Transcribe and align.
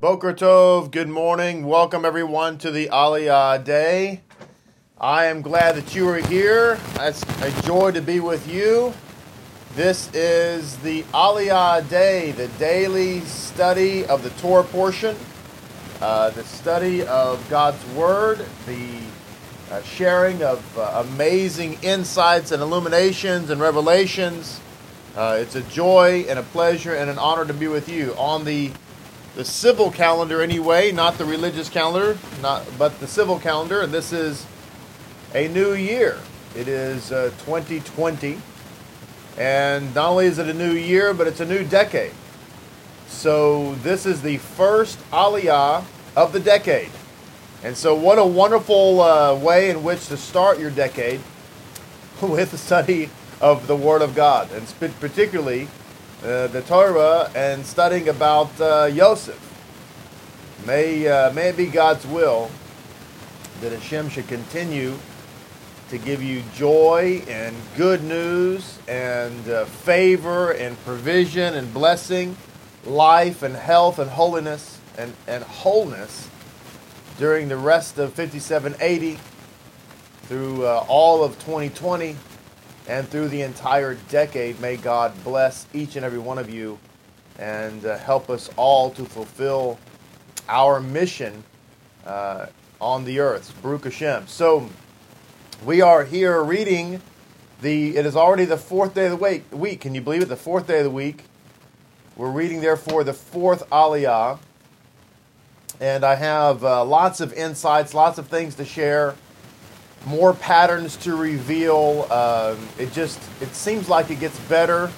Boker 0.00 0.32
Tov, 0.32 0.92
good 0.92 1.08
morning. 1.08 1.66
Welcome 1.66 2.04
everyone 2.04 2.56
to 2.58 2.70
the 2.70 2.86
Aliyah 2.86 3.64
Day. 3.64 4.20
I 4.96 5.24
am 5.24 5.42
glad 5.42 5.74
that 5.74 5.92
you 5.92 6.08
are 6.08 6.18
here. 6.18 6.78
It's 7.00 7.24
a 7.42 7.62
joy 7.62 7.90
to 7.90 8.00
be 8.00 8.20
with 8.20 8.46
you. 8.46 8.94
This 9.74 10.08
is 10.14 10.76
the 10.76 11.02
Aliyah 11.02 11.88
Day, 11.90 12.30
the 12.30 12.46
daily 12.60 13.22
study 13.22 14.06
of 14.06 14.22
the 14.22 14.30
Torah 14.40 14.62
portion, 14.62 15.16
uh, 16.00 16.30
the 16.30 16.44
study 16.44 17.04
of 17.04 17.44
God's 17.50 17.84
Word, 17.86 18.46
the 18.66 19.00
uh, 19.72 19.82
sharing 19.82 20.44
of 20.44 20.78
uh, 20.78 21.04
amazing 21.08 21.76
insights 21.82 22.52
and 22.52 22.62
illuminations 22.62 23.50
and 23.50 23.60
revelations. 23.60 24.60
Uh, 25.16 25.38
it's 25.40 25.56
a 25.56 25.62
joy 25.62 26.24
and 26.28 26.38
a 26.38 26.44
pleasure 26.44 26.94
and 26.94 27.10
an 27.10 27.18
honor 27.18 27.44
to 27.44 27.52
be 27.52 27.66
with 27.66 27.88
you 27.88 28.14
on 28.14 28.44
the 28.44 28.70
the 29.38 29.44
civil 29.44 29.92
calendar 29.92 30.42
anyway, 30.42 30.90
not 30.90 31.16
the 31.16 31.24
religious 31.24 31.68
calendar, 31.68 32.18
not 32.42 32.66
but 32.76 32.98
the 32.98 33.06
civil 33.06 33.38
calendar. 33.38 33.82
And 33.82 33.94
this 33.94 34.12
is 34.12 34.44
a 35.32 35.46
new 35.46 35.74
year. 35.74 36.18
It 36.56 36.66
is 36.66 37.12
uh, 37.12 37.30
2020, 37.46 38.36
and 39.38 39.94
not 39.94 40.10
only 40.10 40.26
is 40.26 40.40
it 40.40 40.48
a 40.48 40.54
new 40.54 40.72
year, 40.72 41.14
but 41.14 41.28
it's 41.28 41.38
a 41.38 41.46
new 41.46 41.62
decade. 41.62 42.10
So 43.06 43.76
this 43.76 44.06
is 44.06 44.22
the 44.22 44.38
first 44.38 44.98
Aliyah 45.12 45.84
of 46.16 46.32
the 46.32 46.40
decade, 46.40 46.90
and 47.62 47.76
so 47.76 47.94
what 47.94 48.18
a 48.18 48.26
wonderful 48.26 49.00
uh, 49.00 49.36
way 49.36 49.70
in 49.70 49.84
which 49.84 50.08
to 50.08 50.16
start 50.16 50.58
your 50.58 50.72
decade 50.72 51.20
with 52.20 52.50
the 52.50 52.58
study 52.58 53.08
of 53.40 53.68
the 53.68 53.76
Word 53.76 54.02
of 54.02 54.16
God, 54.16 54.50
and 54.50 54.66
particularly 54.98 55.68
uh, 56.22 56.48
the 56.48 56.62
Torah 56.62 57.30
and 57.34 57.64
studying 57.64 58.08
about 58.08 58.50
uh, 58.60 58.90
Yosef. 58.92 59.38
May, 60.66 61.06
uh, 61.06 61.32
may 61.32 61.50
it 61.50 61.56
be 61.56 61.66
God's 61.66 62.06
will 62.06 62.50
that 63.60 63.72
Hashem 63.72 64.08
should 64.08 64.26
continue 64.26 64.96
to 65.90 65.98
give 65.98 66.22
you 66.22 66.42
joy 66.54 67.22
and 67.28 67.54
good 67.76 68.02
news 68.02 68.78
and 68.88 69.48
uh, 69.48 69.64
favor 69.64 70.50
and 70.50 70.78
provision 70.84 71.54
and 71.54 71.72
blessing, 71.72 72.36
life 72.84 73.42
and 73.42 73.54
health 73.54 73.98
and 73.98 74.10
holiness 74.10 74.78
and, 74.98 75.14
and 75.26 75.44
wholeness 75.44 76.28
during 77.18 77.48
the 77.48 77.56
rest 77.56 77.98
of 77.98 78.12
5780 78.12 79.18
through 80.22 80.66
uh, 80.66 80.84
all 80.88 81.24
of 81.24 81.38
2020 81.38 82.16
and 82.88 83.06
through 83.08 83.28
the 83.28 83.42
entire 83.42 83.94
decade. 84.08 84.60
May 84.60 84.76
God 84.76 85.12
bless 85.22 85.66
each 85.74 85.96
and 85.96 86.04
every 86.04 86.18
one 86.18 86.38
of 86.38 86.50
you 86.50 86.78
and 87.38 87.84
uh, 87.84 87.98
help 87.98 88.30
us 88.30 88.50
all 88.56 88.90
to 88.90 89.04
fulfill 89.04 89.78
our 90.48 90.80
mission 90.80 91.44
uh, 92.06 92.46
on 92.80 93.04
the 93.04 93.20
earth. 93.20 93.54
Baruch 93.62 93.84
Hashem. 93.84 94.26
So 94.26 94.68
we 95.64 95.80
are 95.80 96.04
here 96.04 96.42
reading 96.42 97.00
the. 97.60 97.96
It 97.96 98.06
is 98.06 98.16
already 98.16 98.46
the 98.46 98.56
fourth 98.56 98.94
day 98.94 99.06
of 99.06 99.10
the 99.10 99.16
week. 99.24 99.44
Week. 99.52 99.80
Can 99.80 99.94
you 99.94 100.00
believe 100.00 100.22
it? 100.22 100.28
The 100.28 100.36
fourth 100.36 100.66
day 100.66 100.78
of 100.78 100.84
the 100.84 100.90
week. 100.90 101.24
We're 102.16 102.30
reading, 102.30 102.60
therefore, 102.60 103.04
the 103.04 103.12
fourth 103.12 103.68
Aliyah. 103.70 104.40
And 105.80 106.02
I 106.02 106.16
have 106.16 106.64
uh, 106.64 106.84
lots 106.84 107.20
of 107.20 107.32
insights, 107.32 107.94
lots 107.94 108.18
of 108.18 108.26
things 108.26 108.56
to 108.56 108.64
share 108.64 109.14
more 110.06 110.32
patterns 110.32 110.96
to 110.98 111.14
reveal. 111.14 112.06
Um, 112.10 112.68
it 112.78 112.92
just 112.92 113.20
it 113.40 113.54
seems 113.54 113.88
like 113.88 114.10
it 114.10 114.20
gets 114.20 114.38
better 114.40 114.90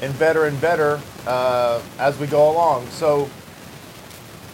and 0.00 0.18
better 0.18 0.46
and 0.46 0.60
better 0.60 1.00
uh, 1.26 1.80
as 1.98 2.18
we 2.18 2.26
go 2.26 2.50
along. 2.50 2.86
So, 2.88 3.30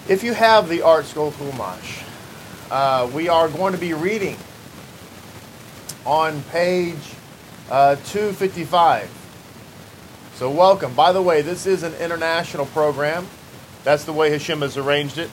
if 0.09 0.23
you 0.23 0.35
have 0.35 0.69
the 0.69 0.79
ArtScroll 0.79 1.33
Chumash, 1.33 2.05
uh, 2.71 3.11
we 3.13 3.29
are 3.29 3.49
going 3.49 3.73
to 3.73 3.79
be 3.79 3.95
reading 3.95 4.37
on 6.05 6.43
page 6.45 7.15
uh, 7.71 7.97
255. 7.97 9.11
So, 10.35 10.51
welcome. 10.51 10.95
By 10.95 11.13
the 11.13 11.23
way, 11.23 11.43
this 11.43 11.67
is 11.67 11.83
an 11.83 11.95
international 11.95 12.67
program. 12.67 13.27
That's 13.85 14.05
the 14.05 14.13
way 14.13 14.31
Hashem 14.31 14.61
has 14.61 14.77
arranged 14.77 15.19
it. 15.19 15.31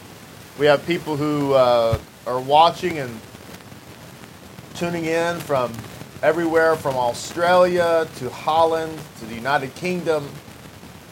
We 0.58 0.66
have 0.66 0.86
people 0.86 1.18
who 1.18 1.54
uh, 1.54 2.00
are 2.26 2.40
watching 2.40 2.98
and 2.98 3.20
tuning 4.78 5.06
in 5.06 5.40
from 5.40 5.74
everywhere 6.22 6.76
from 6.76 6.96
Australia 6.96 8.08
to 8.18 8.30
Holland 8.30 8.96
to 9.18 9.26
the 9.26 9.34
United 9.34 9.74
Kingdom, 9.74 10.30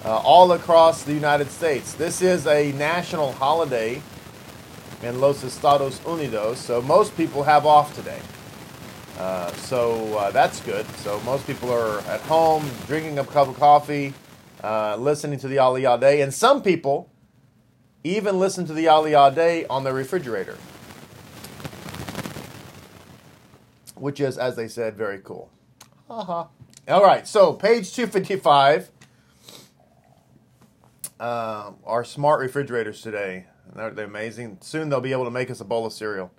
uh, 0.03 0.17
all 0.17 0.51
across 0.51 1.01
the 1.01 1.13
United 1.13 1.49
States. 1.49 1.95
This 1.95 2.21
is 2.21 2.45
a 2.45 2.73
national 2.73 3.31
holiday 3.31 4.03
in 5.01 5.19
Los 5.19 5.43
Estados 5.43 5.97
Unidos, 6.01 6.57
so 6.57 6.79
most 6.83 7.17
people 7.17 7.41
have 7.41 7.65
off 7.65 7.95
today. 7.95 8.19
Uh, 9.17 9.51
so 9.53 10.15
uh, 10.15 10.29
that's 10.29 10.59
good. 10.59 10.85
So 10.97 11.19
most 11.21 11.47
people 11.47 11.71
are 11.71 12.01
at 12.01 12.21
home 12.21 12.69
drinking 12.85 13.17
a 13.17 13.25
cup 13.25 13.47
of 13.47 13.55
coffee, 13.55 14.13
uh, 14.63 14.95
listening 14.97 15.39
to 15.39 15.47
the 15.47 15.55
Aliyah 15.55 15.99
Day, 15.99 16.21
and 16.21 16.31
some 16.31 16.61
people 16.61 17.09
even 18.03 18.37
listen 18.37 18.67
to 18.67 18.73
the 18.73 18.85
Aliyah 18.85 19.33
Day 19.33 19.65
on 19.65 19.83
their 19.83 19.93
refrigerator 19.93 20.55
which 23.95 24.19
is, 24.19 24.37
as 24.37 24.55
they 24.55 24.67
said, 24.67 24.95
very 24.95 25.19
cool. 25.19 25.49
Uh-huh. 26.09 26.45
All 26.87 27.03
right, 27.03 27.27
so 27.27 27.53
page 27.53 27.93
255. 27.93 28.91
Uh, 31.19 31.71
our 31.85 32.03
smart 32.03 32.39
refrigerators 32.39 33.01
today. 33.01 33.45
They're, 33.73 33.91
they're, 33.91 34.05
amazing. 34.05 34.57
Soon 34.61 34.89
they'll 34.89 35.01
be 35.01 35.13
able 35.13 35.23
to 35.23 35.31
make 35.31 35.49
us 35.49 35.61
a 35.61 35.65
bowl 35.65 35.85
of 35.85 35.93
cereal. 35.93 36.31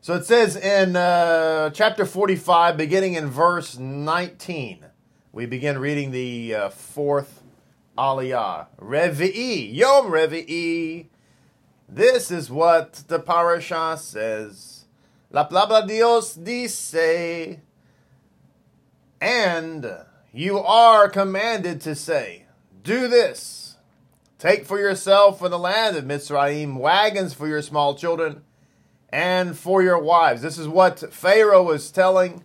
So 0.00 0.14
it 0.14 0.24
says 0.24 0.56
in 0.56 0.96
uh, 0.96 1.70
chapter 1.70 2.06
45, 2.06 2.76
beginning 2.76 3.14
in 3.14 3.26
verse 3.28 3.76
19, 3.76 4.86
we 5.32 5.46
begin 5.46 5.78
reading 5.78 6.10
the 6.10 6.54
uh, 6.54 6.68
fourth 6.70 7.42
Aliyah. 7.98 8.68
Revi'i, 8.80 9.74
Yom 9.74 10.06
Revi'i. 10.06 11.06
This 11.88 12.30
is 12.30 12.50
what 12.50 13.02
the 13.08 13.18
parasha 13.18 13.98
says. 14.00 14.79
La 15.32 15.46
palabra 15.46 15.86
Dios 15.86 16.34
dice, 16.34 17.58
and 19.20 19.96
you 20.32 20.58
are 20.58 21.08
commanded 21.08 21.80
to 21.82 21.94
say, 21.94 22.46
do 22.82 23.06
this. 23.06 23.76
Take 24.40 24.64
for 24.64 24.80
yourself 24.80 25.38
for 25.38 25.48
the 25.48 25.58
land 25.58 25.96
of 25.96 26.04
Mitzrayim 26.04 26.78
wagons 26.78 27.32
for 27.32 27.46
your 27.46 27.62
small 27.62 27.94
children 27.94 28.42
and 29.10 29.56
for 29.56 29.82
your 29.82 30.00
wives. 30.00 30.42
This 30.42 30.58
is 30.58 30.66
what 30.66 31.12
Pharaoh 31.12 31.62
was 31.62 31.92
telling, 31.92 32.44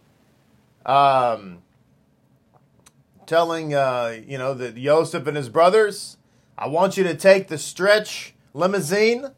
um, 0.86 1.64
telling 3.26 3.74
uh, 3.74 4.20
you 4.28 4.38
know 4.38 4.54
that 4.54 4.76
Joseph 4.76 5.26
and 5.26 5.38
his 5.38 5.50
brothers. 5.50 6.18
I 6.56 6.68
want 6.68 6.98
you 6.98 7.04
to 7.06 7.16
take 7.16 7.48
the 7.48 7.58
stretch 7.58 8.36
limousine 8.54 9.32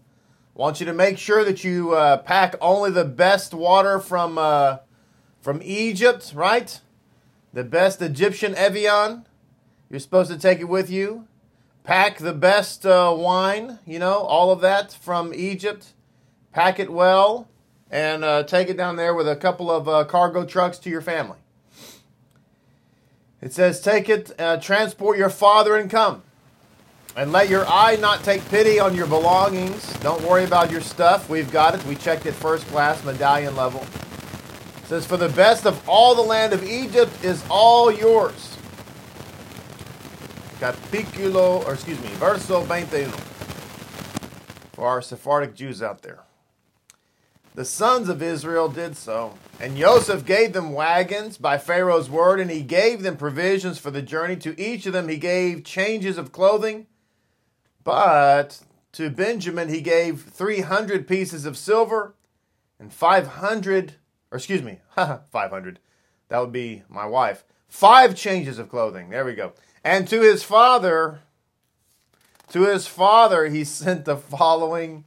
want 0.57 0.79
you 0.79 0.87
to 0.87 0.93
make 0.93 1.19
sure 1.19 1.45
that 1.45 1.63
you 1.63 1.93
uh, 1.93 2.17
pack 2.17 2.55
only 2.59 2.89
the 2.89 3.05
best 3.05 3.53
water 3.53 3.99
from 3.99 4.37
uh, 4.37 4.77
from 5.39 5.61
Egypt, 5.63 6.33
right? 6.35 6.81
The 7.53 7.63
best 7.63 8.01
Egyptian 8.01 8.55
Evian. 8.55 9.25
You're 9.89 9.99
supposed 9.99 10.31
to 10.31 10.37
take 10.37 10.59
it 10.59 10.65
with 10.65 10.89
you. 10.89 11.27
Pack 11.83 12.17
the 12.17 12.33
best 12.33 12.85
uh, 12.85 13.15
wine, 13.17 13.79
you 13.85 13.99
know, 13.99 14.15
all 14.15 14.51
of 14.51 14.59
that 14.61 14.91
from 14.91 15.33
Egypt. 15.33 15.93
Pack 16.51 16.79
it 16.79 16.91
well 16.91 17.47
and 17.89 18.25
uh, 18.25 18.43
take 18.43 18.67
it 18.67 18.75
down 18.75 18.97
there 18.97 19.13
with 19.13 19.29
a 19.29 19.35
couple 19.35 19.71
of 19.71 19.87
uh, 19.87 20.03
cargo 20.03 20.43
trucks 20.43 20.77
to 20.79 20.89
your 20.89 21.01
family. 21.01 21.37
It 23.41 23.53
says, 23.53 23.79
Take 23.79 24.09
it, 24.09 24.37
uh, 24.37 24.57
transport 24.57 25.17
your 25.17 25.29
father 25.29 25.77
and 25.77 25.89
come. 25.89 26.23
And 27.17 27.31
let 27.31 27.49
your 27.49 27.65
eye 27.65 27.95
not 27.95 28.23
take 28.23 28.47
pity 28.49 28.79
on 28.79 28.93
your 28.93 29.07
belongings. 29.07 29.91
Don't 30.01 30.21
worry 30.21 30.43
about 30.43 30.69
your 30.69 30.81
stuff. 30.81 31.27
We've 31.27 31.51
got 31.51 31.73
it. 31.73 31.83
We 31.85 31.95
checked 31.95 32.27
it 32.27 32.33
first 32.33 32.67
class, 32.67 33.03
medallion 33.03 33.55
level. 33.55 33.81
It 33.81 34.87
says, 34.87 35.07
For 35.07 35.17
the 35.17 35.29
best 35.29 35.65
of 35.65 35.81
all 35.89 36.13
the 36.13 36.21
land 36.21 36.53
of 36.53 36.63
Egypt 36.63 37.11
is 37.23 37.43
all 37.49 37.91
yours. 37.91 38.55
Capítulo, 40.59 41.65
or 41.65 41.73
excuse 41.73 41.99
me, 42.01 42.09
verso 42.09 42.63
21. 42.63 43.09
For 44.73 44.85
our 44.87 45.01
Sephardic 45.01 45.55
Jews 45.55 45.81
out 45.81 46.03
there. 46.03 46.19
The 47.55 47.65
sons 47.65 48.09
of 48.09 48.21
Israel 48.21 48.69
did 48.69 48.95
so. 48.95 49.33
And 49.59 49.75
Joseph 49.75 50.23
gave 50.23 50.53
them 50.53 50.71
wagons 50.71 51.39
by 51.39 51.57
Pharaoh's 51.57 52.11
word, 52.11 52.39
and 52.39 52.51
he 52.51 52.61
gave 52.61 53.01
them 53.01 53.17
provisions 53.17 53.79
for 53.79 53.89
the 53.89 54.03
journey. 54.03 54.35
To 54.35 54.59
each 54.61 54.85
of 54.85 54.93
them 54.93 55.09
he 55.09 55.17
gave 55.17 55.63
changes 55.63 56.19
of 56.19 56.31
clothing 56.31 56.85
but 57.87 58.59
to 58.91 59.09
Benjamin 59.09 59.69
he 59.69 59.79
gave 59.79 60.23
300 60.23 61.07
pieces 61.07 61.45
of 61.45 61.55
silver 61.55 62.15
and 62.77 62.91
500, 62.91 63.93
or 64.29 64.35
excuse 64.35 64.61
me, 64.61 64.79
500. 64.97 65.79
That 66.27 66.39
would 66.39 66.51
be 66.51 66.83
my 66.89 67.05
wife. 67.05 67.45
Five 67.69 68.13
changes 68.13 68.59
of 68.59 68.67
clothing. 68.67 69.09
There 69.09 69.23
we 69.23 69.35
go. 69.35 69.53
And 69.85 70.05
to 70.09 70.21
his 70.21 70.43
father, 70.43 71.21
To 72.49 72.65
his 72.65 72.87
father 72.87 73.45
he 73.47 73.63
sent 73.79 74.03
the 74.03 74.17
following 74.17 75.05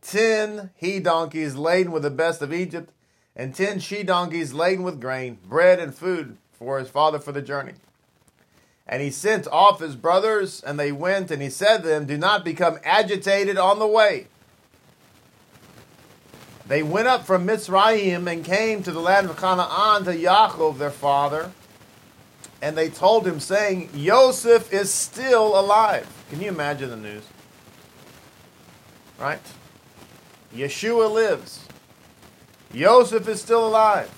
ten 0.00 0.70
he 0.74 0.98
donkeys 0.98 1.54
laden 1.54 1.92
with 1.92 2.02
the 2.02 2.10
best 2.10 2.42
of 2.42 2.52
Egypt, 2.52 2.90
and 3.36 3.54
ten 3.54 3.78
she 3.78 4.02
donkeys 4.02 4.52
laden 4.52 4.82
with 4.82 5.00
grain, 5.00 5.38
bread, 5.46 5.78
and 5.78 5.94
food 5.94 6.38
for 6.50 6.80
his 6.80 6.88
father 6.88 7.20
for 7.20 7.30
the 7.30 7.40
journey. 7.40 7.74
And 8.88 9.02
he 9.02 9.10
sent 9.10 9.48
off 9.48 9.80
his 9.80 9.96
brothers, 9.96 10.62
and 10.62 10.78
they 10.78 10.92
went, 10.92 11.30
and 11.30 11.42
he 11.42 11.50
said 11.50 11.78
to 11.78 11.88
them, 11.88 12.06
Do 12.06 12.16
not 12.16 12.44
become 12.44 12.78
agitated 12.84 13.58
on 13.58 13.78
the 13.78 13.86
way. 13.86 14.28
They 16.68 16.82
went 16.82 17.08
up 17.08 17.26
from 17.26 17.46
Mitzrayim 17.46 18.30
and 18.30 18.44
came 18.44 18.82
to 18.82 18.92
the 18.92 19.00
land 19.00 19.30
of 19.30 19.36
Canaan 19.36 20.04
to 20.04 20.12
Yaakov 20.12 20.78
their 20.78 20.90
father. 20.90 21.52
And 22.62 22.76
they 22.76 22.88
told 22.88 23.26
him, 23.26 23.38
saying, 23.38 23.90
Joseph 23.96 24.72
is 24.72 24.92
still 24.92 25.58
alive. 25.58 26.08
Can 26.30 26.40
you 26.40 26.48
imagine 26.48 26.90
the 26.90 26.96
news? 26.96 27.22
Right? 29.18 29.40
Yeshua 30.54 31.10
lives. 31.10 31.66
Joseph 32.74 33.28
is 33.28 33.40
still 33.40 33.66
alive. 33.66 34.10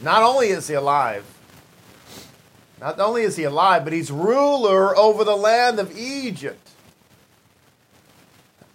Not 0.00 0.22
only 0.22 0.48
is 0.48 0.68
he 0.68 0.74
alive, 0.74 1.24
not 2.84 3.00
only 3.00 3.22
is 3.22 3.36
he 3.36 3.44
alive, 3.44 3.82
but 3.82 3.94
he's 3.94 4.10
ruler 4.10 4.94
over 4.94 5.24
the 5.24 5.34
land 5.34 5.80
of 5.80 5.96
Egypt. 5.96 6.68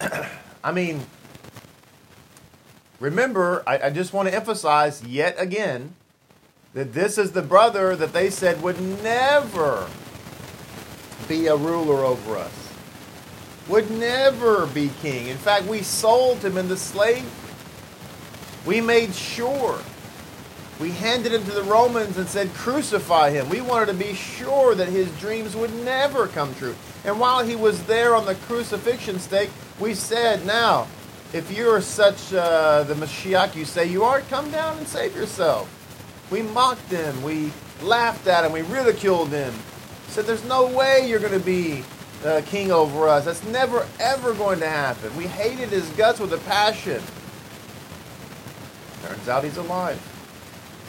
I 0.64 0.72
mean, 0.72 1.06
remember, 3.00 3.62
I, 3.68 3.78
I, 3.78 3.90
just 3.92 4.12
want 4.12 4.28
to 4.28 4.34
emphasize 4.34 5.04
yet 5.04 5.36
again 5.38 5.94
that 6.74 6.92
this 6.92 7.20
is 7.20 7.34
the 7.34 7.44
brother 7.44 7.96
that 7.96 8.12
they 8.12 8.32
said 8.32 8.64
would 8.64 8.82
never 8.82 9.88
be 11.28 11.46
a 11.46 11.56
ruler 11.56 12.04
over 12.04 12.36
us, 12.36 12.74
would 13.68 13.92
never 13.92 14.66
be 14.66 14.90
king. 15.04 15.28
In 15.28 15.38
fact, 15.38 15.68
we 15.68 15.84
sold 15.84 16.44
him 16.44 16.58
into 16.58 16.78
slavery. 16.78 17.30
We 18.66 18.82
made 18.82 19.14
sure. 19.14 19.80
We 20.80 20.92
handed 20.92 21.34
him 21.34 21.44
to 21.44 21.52
the 21.52 21.64
Romans 21.64 22.18
and 22.18 22.28
said, 22.28 22.54
crucify 22.54 23.31
him. 23.31 23.50
We 23.50 23.60
wanted 23.60 23.88
to 23.88 23.94
be 23.94 24.14
sure 24.14 24.76
that 24.76 24.88
his 24.88 25.12
dreams 25.20 25.54
would 25.56 25.74
never 25.84 26.28
come 26.28 26.56
true. 26.56 26.76
And 27.04 27.20
while 27.20 27.46
he 27.46 27.58
was 27.58 27.84
there 27.84 28.16
on 28.16 28.26
the 28.26 28.36
crucifixion 28.36 29.20
stake, 29.20 29.50
we 29.78 29.94
said, 29.94 30.46
now, 30.46 30.88
if 31.34 31.52
you're 31.52 31.81
such 31.81 32.34
uh, 32.34 32.84
the 32.84 32.94
Mashiach 32.94 33.56
you 33.56 33.66
say 33.66 33.86
you 33.88 34.04
are, 34.04 34.22
come 34.22 34.50
down 34.52 34.78
and 34.78 34.88
save 34.88 35.16
yourself. 35.16 35.68
We 36.31 36.44
mocked 36.44 36.90
him. 36.90 37.24
We 37.24 37.52
laughed 37.82 38.28
at 38.28 38.46
him. 38.46 38.54
We 38.54 38.62
ridiculed 38.62 39.30
him. 39.30 39.54
Said, 40.08 40.25
there's 40.25 40.46
no 40.46 40.66
way 40.68 41.06
you're 41.08 41.20
going 41.20 41.38
to 41.38 41.46
be 41.46 41.84
uh, 42.24 42.42
king 42.46 42.72
over 42.72 43.10
us. 43.10 43.25
That's 43.25 43.44
never, 43.44 43.86
ever 44.00 44.34
going 44.34 44.60
to 44.60 44.68
happen. 44.68 45.16
We 45.18 45.28
hated 45.28 45.70
his 45.70 45.90
guts 45.90 46.22
with 46.22 46.32
a 46.32 46.38
passion. 46.40 47.02
Turns 49.04 49.28
out 49.28 49.44
he's 49.44 49.58
alive. 49.58 50.02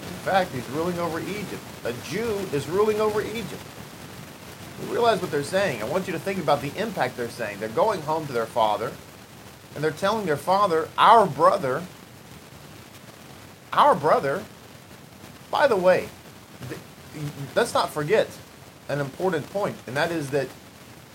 In 0.03 0.27
fact, 0.27 0.53
he's 0.53 0.69
ruling 0.71 0.99
over 0.99 1.21
Egypt. 1.21 1.63
A 1.85 1.93
Jew 2.05 2.39
is 2.53 2.69
ruling 2.69 3.01
over 3.01 3.21
Egypt. 3.23 3.63
You 4.81 4.93
realize 4.93 5.21
what 5.21 5.31
they're 5.31 5.43
saying. 5.43 5.83
I 5.83 5.87
want 5.87 6.07
you 6.07 6.13
to 6.13 6.19
think 6.19 6.39
about 6.39 6.63
the 6.63 6.77
impact 6.77 7.17
they're 7.17 7.29
saying. 7.29 7.61
They're 7.61 7.69
going 7.69 8.03
home 8.03 8.27
to 8.27 8.33
their 8.33 8.47
father, 8.47 8.93
and 9.75 9.85
they're 9.85 9.91
telling 9.91 10.27
their 10.27 10.37
father, 10.37 10.89
Our 10.99 11.27
brother, 11.27 11.83
our 13.73 13.95
brother, 13.95 14.45
by 15.51 15.67
the 15.67 15.77
way, 15.77 16.09
let's 17.55 17.75
not 17.75 17.91
forget 17.91 18.29
an 18.89 19.01
important 19.01 19.51
point, 19.53 19.77
and 19.87 19.97
that 19.97 20.11
is 20.11 20.31
that 20.31 20.49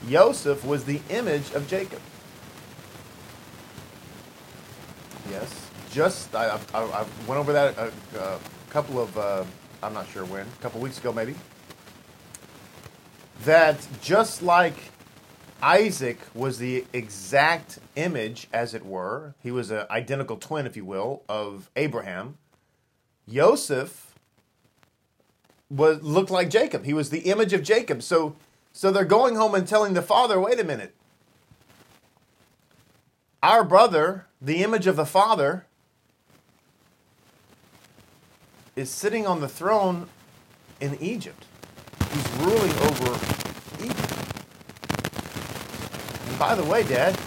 Joseph 0.10 0.64
was 0.66 0.86
the 0.86 1.02
image 1.10 1.52
of 1.54 1.68
Jacob. 1.68 2.00
Yes, 5.30 5.70
just 5.92 6.36
I, 6.36 6.60
I, 6.74 6.84
I 6.84 7.06
went 7.28 7.40
over 7.40 7.54
that 7.54 7.78
a, 7.78 7.92
a 8.20 8.40
couple 8.76 9.00
of 9.00 9.18
uh, 9.18 9.46
I'm 9.82 9.94
not 9.94 10.06
sure 10.10 10.26
when, 10.26 10.46
a 10.46 10.62
couple 10.62 10.82
weeks 10.82 10.98
ago 10.98 11.14
maybe. 11.14 11.34
That 13.46 13.88
just 14.02 14.44
like 14.44 14.76
Isaac 15.62 16.20
was 16.34 16.58
the 16.58 16.84
exact 16.92 17.80
image, 17.96 18.50
as 18.52 18.74
it 18.74 18.86
were, 18.86 19.34
he 19.42 19.50
was 19.50 19.72
an 19.72 19.86
identical 19.90 20.36
twin, 20.36 20.66
if 20.66 20.76
you 20.76 20.84
will, 20.84 21.24
of 21.30 21.72
Abraham. 21.78 22.38
Joseph 23.30 24.14
was 25.70 26.04
looked 26.04 26.30
like 26.30 26.50
Jacob. 26.50 26.84
He 26.84 26.94
was 26.94 27.12
the 27.12 27.20
image 27.20 27.54
of 27.54 27.64
Jacob. 27.64 28.04
So 28.04 28.36
so 28.74 28.92
they're 28.92 29.06
going 29.06 29.38
home 29.38 29.56
and 29.56 29.66
telling 29.66 29.94
the 29.94 30.02
father, 30.02 30.38
"Wait 30.38 30.60
a 30.60 30.66
minute. 30.66 30.94
Our 33.42 33.64
brother, 33.64 34.28
the 34.42 34.64
image 34.64 34.86
of 34.86 34.98
the 34.98 35.06
father, 35.06 35.66
is 38.76 38.90
sitting 38.90 39.26
on 39.26 39.40
the 39.40 39.48
throne 39.48 40.08
in 40.82 40.98
Egypt. 41.02 41.46
He's 42.12 42.30
ruling 42.40 42.72
over 42.72 43.14
Egypt. 43.84 44.16
And 46.28 46.40
by 46.40 46.56
the 46.56 46.64
way, 46.66 46.84
Dad, 46.84 47.18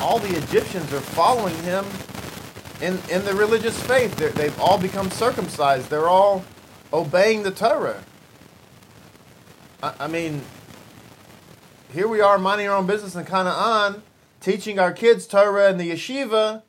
all 0.00 0.18
the 0.18 0.34
Egyptians 0.36 0.92
are 0.92 1.00
following 1.00 1.54
him 1.62 1.84
in, 2.80 2.98
in 3.10 3.24
the 3.24 3.34
religious 3.34 3.80
faith. 3.82 4.16
they 4.16 4.28
they've 4.28 4.60
all 4.60 4.78
become 4.78 5.10
circumcised. 5.10 5.90
They're 5.90 6.08
all 6.08 6.44
obeying 6.92 7.42
the 7.42 7.50
Torah. 7.50 8.02
I, 9.82 9.94
I 10.00 10.06
mean, 10.08 10.42
here 11.92 12.08
we 12.08 12.20
are 12.20 12.38
minding 12.38 12.68
our 12.68 12.76
own 12.76 12.86
business 12.86 13.14
in 13.14 13.24
Canaan, 13.26 14.02
teaching 14.40 14.78
our 14.78 14.92
kids 14.92 15.26
Torah 15.26 15.70
in 15.70 15.76
the 15.76 15.90
yeshiva, 15.90 16.62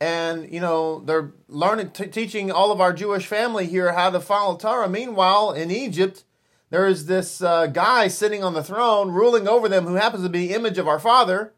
and 0.00 0.52
you 0.52 0.60
know 0.60 1.00
they're 1.00 1.32
learning, 1.48 1.90
t- 1.90 2.06
teaching 2.06 2.50
all 2.50 2.70
of 2.70 2.80
our 2.80 2.92
Jewish 2.92 3.26
family 3.26 3.66
here 3.66 3.92
how 3.92 4.10
to 4.10 4.20
follow 4.20 4.56
Torah. 4.56 4.88
Meanwhile, 4.88 5.52
in 5.52 5.70
Egypt, 5.70 6.24
there 6.70 6.86
is 6.86 7.06
this 7.06 7.42
uh, 7.42 7.66
guy 7.66 8.08
sitting 8.08 8.44
on 8.44 8.54
the 8.54 8.62
throne, 8.62 9.10
ruling 9.10 9.48
over 9.48 9.68
them, 9.68 9.86
who 9.86 9.94
happens 9.94 10.22
to 10.22 10.28
be 10.28 10.52
image 10.52 10.78
of 10.78 10.86
our 10.88 11.00
Father. 11.00 11.54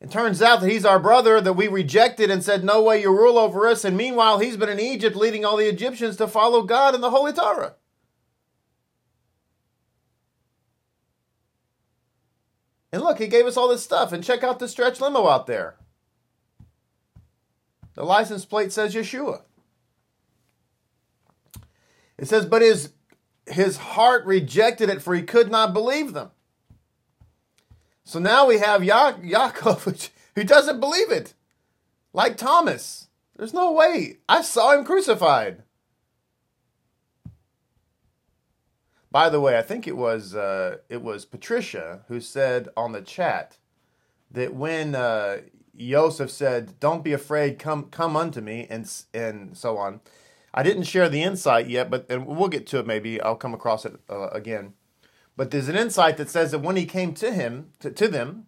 It 0.00 0.10
turns 0.10 0.40
out 0.40 0.60
that 0.60 0.70
he's 0.70 0.86
our 0.86 0.98
brother 0.98 1.42
that 1.42 1.52
we 1.52 1.68
rejected 1.68 2.30
and 2.30 2.42
said, 2.42 2.64
No 2.64 2.82
way 2.82 3.02
you 3.02 3.10
rule 3.10 3.36
over 3.36 3.66
us. 3.66 3.84
And 3.84 3.96
meanwhile, 3.96 4.38
he's 4.38 4.56
been 4.56 4.70
in 4.70 4.80
Egypt 4.80 5.14
leading 5.14 5.44
all 5.44 5.58
the 5.58 5.68
Egyptians 5.68 6.16
to 6.16 6.26
follow 6.26 6.62
God 6.62 6.94
and 6.94 7.02
the 7.02 7.10
Holy 7.10 7.34
Torah. 7.34 7.74
And 12.92 13.02
look, 13.02 13.18
he 13.18 13.26
gave 13.26 13.46
us 13.46 13.58
all 13.58 13.68
this 13.68 13.84
stuff. 13.84 14.12
And 14.12 14.24
check 14.24 14.42
out 14.42 14.58
the 14.58 14.68
stretch 14.68 15.00
limo 15.00 15.28
out 15.28 15.46
there. 15.46 15.76
The 18.00 18.06
license 18.06 18.46
plate 18.46 18.72
says 18.72 18.94
Yeshua. 18.94 19.42
It 22.16 22.28
says, 22.28 22.46
but 22.46 22.62
his, 22.62 22.94
his 23.44 23.76
heart 23.76 24.24
rejected 24.24 24.88
it, 24.88 25.02
for 25.02 25.14
he 25.14 25.20
could 25.20 25.50
not 25.50 25.74
believe 25.74 26.14
them. 26.14 26.30
So 28.04 28.18
now 28.18 28.46
we 28.46 28.56
have 28.56 28.82
ya- 28.82 29.18
Yaakov, 29.18 30.08
who 30.34 30.44
doesn't 30.44 30.80
believe 30.80 31.10
it. 31.10 31.34
Like 32.14 32.38
Thomas. 32.38 33.08
There's 33.36 33.52
no 33.52 33.70
way. 33.70 34.20
I 34.26 34.40
saw 34.40 34.72
him 34.72 34.86
crucified. 34.86 35.62
By 39.10 39.28
the 39.28 39.42
way, 39.42 39.58
I 39.58 39.62
think 39.62 39.86
it 39.86 39.98
was 39.98 40.34
uh, 40.34 40.78
it 40.88 41.02
was 41.02 41.26
Patricia 41.26 42.00
who 42.08 42.22
said 42.22 42.70
on 42.78 42.92
the 42.92 43.02
chat 43.02 43.58
that 44.30 44.54
when 44.54 44.94
uh, 44.94 45.40
Joseph 45.76 46.30
said, 46.30 46.78
"Don't 46.80 47.04
be 47.04 47.12
afraid, 47.12 47.58
come 47.58 47.84
come 47.84 48.16
unto 48.16 48.40
me," 48.40 48.66
and 48.68 48.90
and 49.14 49.56
so 49.56 49.78
on. 49.78 50.00
I 50.52 50.62
didn't 50.62 50.84
share 50.84 51.08
the 51.08 51.22
insight 51.22 51.68
yet, 51.68 51.90
but 51.90 52.06
and 52.10 52.26
we'll 52.26 52.48
get 52.48 52.66
to 52.68 52.78
it. 52.78 52.86
Maybe 52.86 53.20
I'll 53.20 53.36
come 53.36 53.54
across 53.54 53.84
it 53.84 53.98
uh, 54.08 54.28
again. 54.28 54.74
But 55.36 55.50
there's 55.50 55.68
an 55.68 55.76
insight 55.76 56.16
that 56.18 56.28
says 56.28 56.50
that 56.50 56.58
when 56.58 56.76
he 56.76 56.84
came 56.84 57.14
to 57.14 57.32
him, 57.32 57.70
to, 57.78 57.90
to 57.90 58.08
them, 58.08 58.46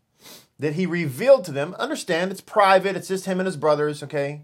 that 0.59 0.75
he 0.75 0.85
revealed 0.85 1.45
to 1.47 1.53
them, 1.53 1.75
understand 1.79 2.31
it's 2.31 2.41
private, 2.41 2.97
it's 2.97 3.09
just 3.09 3.25
him 3.25 3.41
and 3.41 3.47
his 3.47 3.57
brothers, 3.57 4.03
okay? 4.03 4.43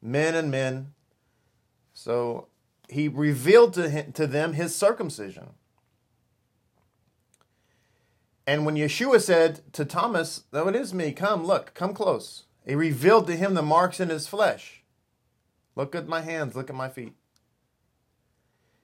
Men 0.00 0.34
and 0.34 0.50
men. 0.50 0.92
So 1.92 2.48
he 2.88 3.08
revealed 3.08 3.74
to, 3.74 3.88
him, 3.88 4.12
to 4.12 4.26
them 4.26 4.52
his 4.52 4.74
circumcision. 4.74 5.50
And 8.50 8.66
when 8.66 8.74
Yeshua 8.74 9.20
said 9.20 9.60
to 9.74 9.84
Thomas, 9.84 10.42
Though 10.50 10.66
it 10.66 10.74
is 10.74 10.92
me, 10.92 11.12
come, 11.12 11.44
look, 11.44 11.72
come 11.72 11.94
close, 11.94 12.46
he 12.66 12.74
revealed 12.74 13.28
to 13.28 13.36
him 13.36 13.54
the 13.54 13.62
marks 13.62 14.00
in 14.00 14.08
his 14.08 14.26
flesh. 14.26 14.82
Look 15.76 15.94
at 15.94 16.08
my 16.08 16.22
hands, 16.22 16.56
look 16.56 16.68
at 16.68 16.74
my 16.74 16.88
feet. 16.88 17.12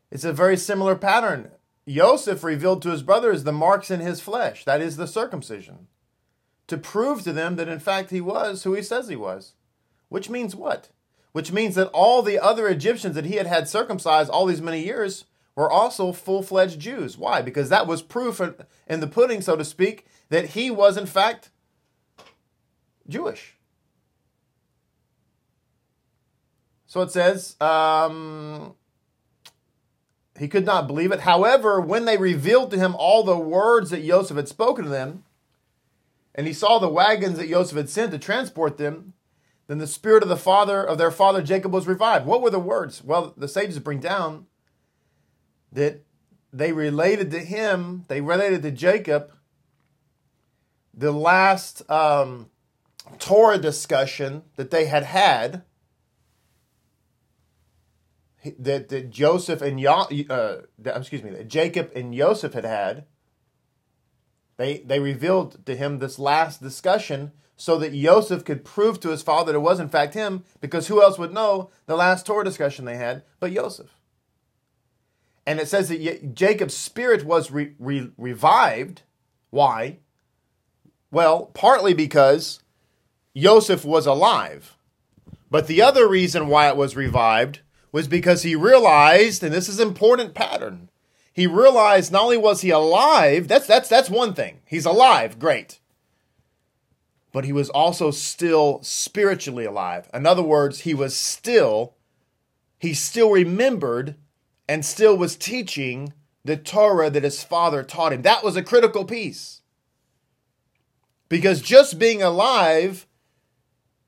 It's 0.08 0.23
a 0.23 0.32
very 0.32 0.56
similar 0.56 0.94
pattern 0.94 1.50
Joseph 1.88 2.44
revealed 2.44 2.80
to 2.82 2.90
his 2.90 3.02
brothers 3.02 3.42
the 3.42 3.50
marks 3.50 3.90
in 3.90 3.99
his 3.99 4.20
flesh, 4.20 4.64
that 4.66 4.80
is 4.80 4.96
the 4.99 5.08
circumcision, 5.08 5.88
to 6.68 6.78
prove 6.78 7.23
to 7.23 7.32
them 7.32 7.56
that 7.56 7.68
in 7.68 7.80
fact 7.80 8.11
he 8.11 8.20
was 8.20 8.62
who 8.62 8.73
he 8.73 8.82
says 8.82 9.08
he 9.08 9.16
was. 9.16 9.54
Which 10.08 10.30
means 10.30 10.54
what? 10.54 10.90
Which 11.32 11.50
means 11.50 11.75
that 11.75 11.88
all 11.88 12.23
the 12.23 12.38
other 12.38 12.68
Egyptians 12.68 13.16
that 13.16 13.25
he 13.25 13.35
had 13.35 13.49
had 13.49 13.68
circumcised 13.68 14.30
all 14.30 14.46
these 14.46 14.62
many 14.62 14.85
years 14.85 15.25
were 15.56 15.70
also 15.70 16.12
full 16.12 16.42
fledged 16.42 16.78
Jews. 16.78 17.16
Why? 17.16 17.42
Because 17.42 17.70
that 17.70 17.86
was 17.86 18.02
proof 18.02 18.40
in 18.86 19.00
the 19.00 19.06
pudding, 19.06 19.40
so 19.40 19.56
to 19.56 19.64
speak, 19.64 20.06
that 20.28 20.50
he 20.50 20.70
was 20.70 20.96
in 20.96 21.06
fact 21.06 21.50
Jewish. 23.08 23.56
So 26.84 27.00
it 27.00 27.10
says, 27.10 27.60
um, 27.60 28.75
he 30.38 30.46
could 30.46 30.64
not 30.64 30.86
believe 30.86 31.10
it. 31.10 31.20
However, 31.20 31.80
when 31.80 32.04
they 32.04 32.16
revealed 32.16 32.70
to 32.70 32.78
him 32.78 32.94
all 32.94 33.25
the 33.25 33.38
words 33.38 33.90
that 33.90 34.06
Joseph 34.06 34.36
had 34.36 34.48
spoken 34.48 34.84
to 34.84 34.90
them, 34.90 35.25
and 36.34 36.46
he 36.46 36.52
saw 36.52 36.78
the 36.78 36.88
wagons 36.88 37.38
that 37.38 37.48
Joseph 37.48 37.78
had 37.78 37.88
sent 37.90 38.12
to 38.12 38.18
transport 38.18 38.76
them, 38.76 39.14
then 39.66 39.78
the 39.78 39.86
spirit 39.86 40.22
of 40.22 40.28
the 40.28 40.36
father 40.36 40.84
of 40.84 40.98
their 40.98 41.10
father 41.10 41.42
Jacob 41.42 41.72
was 41.72 41.86
revived. 41.86 42.26
What 42.26 42.42
were 42.42 42.50
the 42.50 42.58
words? 42.58 43.02
Well, 43.02 43.34
the 43.36 43.48
sages 43.48 43.78
bring 43.78 44.00
down 44.00 44.46
that 45.73 46.02
they 46.52 46.73
related 46.73 47.30
to 47.32 47.40
him, 47.40 48.04
they 48.08 48.20
related 48.20 48.62
to 48.62 48.70
Jacob 48.70 49.32
the 50.94 51.12
last 51.12 51.88
um, 51.90 52.49
Torah 53.18 53.58
discussion 53.58 54.42
that 54.56 54.70
they 54.70 54.87
had 54.87 55.04
had 55.04 55.62
that, 58.58 58.88
that 58.88 59.11
Joseph 59.11 59.61
and 59.61 59.85
uh, 59.87 60.06
that, 60.78 60.96
excuse 60.96 61.23
me, 61.23 61.30
that 61.30 61.49
Jacob 61.49 61.90
and 61.94 62.14
Joseph 62.14 62.54
had 62.54 62.64
had. 62.64 63.04
They 64.56 64.78
they 64.78 65.00
revealed 65.00 65.66
to 65.66 65.76
him 65.76 65.99
this 65.99 66.18
last 66.18 66.62
discussion 66.62 67.32
so 67.56 67.78
that 67.78 67.92
Joseph 67.92 68.44
could 68.44 68.64
prove 68.64 69.00
to 69.00 69.11
his 69.11 69.23
father 69.23 69.52
that 69.52 69.58
it 69.58 69.62
was 69.62 69.80
in 69.80 69.88
fact 69.88 70.14
him, 70.14 70.44
because 70.61 70.88
who 70.88 71.02
else 71.02 71.18
would 71.18 71.32
know 71.32 71.70
the 71.85 71.96
last 71.96 72.25
Torah 72.25 72.44
discussion 72.44 72.85
they 72.87 72.96
had 72.96 73.23
but 73.38 73.52
Joseph? 73.52 73.90
And 75.46 75.60
it 75.60 75.68
says 75.68 75.88
that 75.88 76.34
Jacob's 76.34 76.76
spirit 76.76 77.24
was 77.24 77.50
re, 77.50 77.74
re, 77.78 78.10
revived. 78.18 79.02
Why? 79.50 79.98
Well, 81.10 81.46
partly 81.54 81.94
because 81.94 82.60
Joseph 83.36 83.84
was 83.84 84.06
alive. 84.06 84.76
But 85.50 85.68
the 85.68 85.80
other 85.82 86.08
reason 86.08 86.48
why 86.48 86.68
it 86.68 86.76
was 86.76 86.96
revived 86.96 87.60
was 87.92 88.08
because 88.08 88.42
he 88.42 88.56
realized, 88.56 89.42
and 89.44 89.54
this 89.54 89.68
is 89.68 89.78
an 89.78 89.86
important 89.88 90.34
pattern, 90.34 90.90
he 91.32 91.46
realized 91.46 92.10
not 92.10 92.24
only 92.24 92.36
was 92.36 92.62
he 92.62 92.70
alive, 92.70 93.46
that's 93.46 93.66
that's 93.66 93.88
that's 93.88 94.10
one 94.10 94.34
thing. 94.34 94.60
He's 94.66 94.86
alive, 94.86 95.38
great. 95.38 95.80
But 97.30 97.44
he 97.44 97.52
was 97.52 97.68
also 97.68 98.10
still 98.10 98.80
spiritually 98.82 99.66
alive. 99.66 100.08
In 100.12 100.26
other 100.26 100.42
words, 100.42 100.80
he 100.80 100.94
was 100.94 101.14
still 101.14 101.94
he 102.78 102.94
still 102.94 103.30
remembered 103.30 104.16
and 104.68 104.85
still 104.85 105.16
was 105.16 105.37
teaching 105.37 106.12
the 106.44 106.56
Torah 106.56 107.11
that 107.11 107.25
his 107.25 107.42
father 107.42 107.82
taught 107.82 108.12
him. 108.12 108.23
That 108.23 108.44
was 108.44 108.56
a 108.56 108.62
critical 108.62 109.04
piece. 109.04 109.62
Because 111.28 111.61
just 111.61 111.99
being 111.99 112.23
alive 112.23 113.06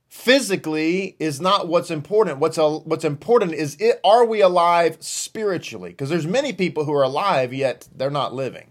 physically 0.09 1.17
is 1.19 1.41
not 1.41 1.69
what's 1.69 1.91
important. 1.91 2.39
What's 2.39 2.59
a, 2.59 2.79
what's 2.79 3.05
important 3.05 3.55
is 3.55 3.77
it, 3.81 4.01
are 4.05 4.25
we 4.25 4.41
alive 4.41 4.97
spiritually? 5.01 5.91
Because 5.91 6.11
there's 6.11 6.27
many 6.27 6.53
people 6.53 6.85
who 6.85 6.93
are 6.93 7.03
alive 7.03 7.53
yet 7.53 7.89
they're 7.95 8.11
not 8.11 8.35
living. 8.35 8.71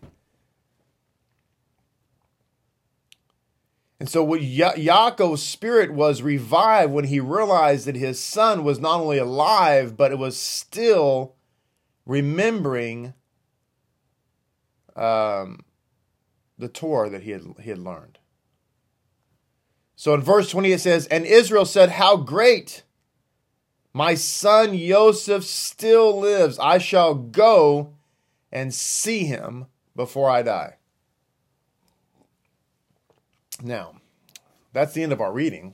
And 4.00 4.08
so 4.08 4.24
what 4.24 4.42
ya- 4.42 4.74
Yaakov's 4.74 5.42
spirit 5.42 5.92
was 5.92 6.22
revived 6.22 6.94
when 6.94 7.06
he 7.06 7.20
realized 7.20 7.88
that 7.88 7.96
his 7.96 8.20
son 8.20 8.64
was 8.64 8.80
not 8.80 9.00
only 9.00 9.18
alive 9.18 9.98
but 9.98 10.12
it 10.12 10.20
was 10.20 10.38
still 10.38 11.37
remembering 12.08 13.14
um, 14.96 15.60
the 16.58 16.70
Torah 16.70 17.10
that 17.10 17.24
he 17.24 17.32
had 17.32 17.44
he 17.62 17.70
had 17.70 17.78
learned. 17.78 18.18
So 19.96 20.14
in 20.14 20.22
verse 20.22 20.50
20 20.50 20.72
it 20.72 20.82
says, 20.82 21.06
And 21.08 21.26
Israel 21.26 21.66
said, 21.66 21.92
How 21.92 22.18
great! 22.18 22.84
My 23.94 24.14
son 24.14 24.78
Joseph 24.78 25.44
still 25.44 26.20
lives. 26.20 26.60
I 26.60 26.78
shall 26.78 27.16
go 27.16 27.94
and 28.52 28.74
see 28.74 29.26
him 29.26 29.66
before 29.96 30.30
I 30.30 30.44
die. 30.44 30.76
Now, 33.64 33.96
that's 34.72 34.94
the 34.94 35.02
end 35.02 35.14
of 35.14 35.22
our 35.22 35.34
reading. 35.34 35.74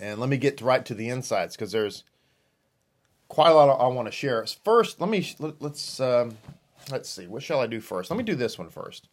And 0.00 0.18
let 0.18 0.30
me 0.30 0.38
get 0.38 0.62
right 0.62 0.84
to 0.86 0.94
the 0.94 1.10
insights 1.10 1.54
because 1.54 1.72
there's 1.72 2.02
quite 3.28 3.50
a 3.50 3.54
lot 3.54 3.80
I 3.80 3.86
want 3.88 4.06
to 4.08 4.12
share. 4.12 4.44
First, 4.64 5.00
let 5.00 5.10
me 5.10 5.28
let, 5.38 5.62
us 5.62 6.00
um, 6.00 6.36
let's 6.90 7.08
see. 7.08 7.26
What 7.26 7.42
shall 7.42 7.60
I 7.60 7.66
do 7.66 7.80
first? 7.80 8.10
Let 8.10 8.16
me 8.16 8.24
do 8.24 8.34
this 8.34 8.58
one 8.58 8.68
first 8.68 9.08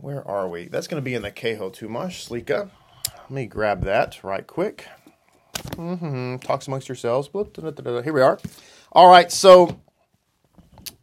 where 0.00 0.26
are 0.26 0.48
we? 0.48 0.68
That's 0.68 0.86
going 0.86 1.00
to 1.00 1.04
be 1.04 1.14
in 1.14 1.22
the 1.22 1.30
Kehot 1.30 1.78
Chumash, 1.78 2.28
Slika. 2.28 2.70
Let 3.06 3.30
me 3.30 3.46
grab 3.46 3.84
that 3.84 4.22
right 4.22 4.46
quick. 4.46 4.86
Mm-hmm. 5.54 6.36
Talks 6.38 6.66
amongst 6.66 6.88
yourselves. 6.88 7.28
Here 7.32 8.12
we 8.12 8.20
are. 8.22 8.38
All 8.92 9.08
right, 9.08 9.30
so 9.30 9.80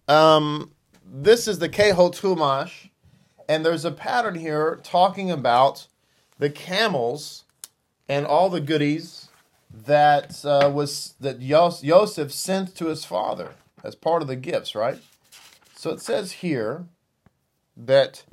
um, 0.08 0.72
this 1.06 1.48
is 1.48 1.60
the 1.60 1.70
Kehot 1.70 2.20
Chumash, 2.20 2.90
and 3.48 3.66
there's 3.66 3.86
a 3.86 3.92
pattern 3.92 4.36
here 4.36 4.80
talking 4.84 5.32
about 5.32 5.88
the 6.40 6.50
camels 6.50 7.44
and 8.10 8.26
all 8.26 8.50
the 8.50 8.62
goodies 8.62 9.27
that 9.72 10.44
uh, 10.46 10.70
was 10.74 11.16
that 11.20 11.42
Yosef 11.42 12.32
sent 12.32 12.76
to 12.76 12.88
his 12.88 13.06
father 13.06 13.54
as 13.84 13.96
part 13.96 14.22
of 14.22 14.28
the 14.28 14.36
gifts, 14.36 14.76
right? 14.76 15.00
So 15.76 15.92
it 15.92 16.02
says 16.02 16.32
here 16.34 16.86
that 17.76 18.24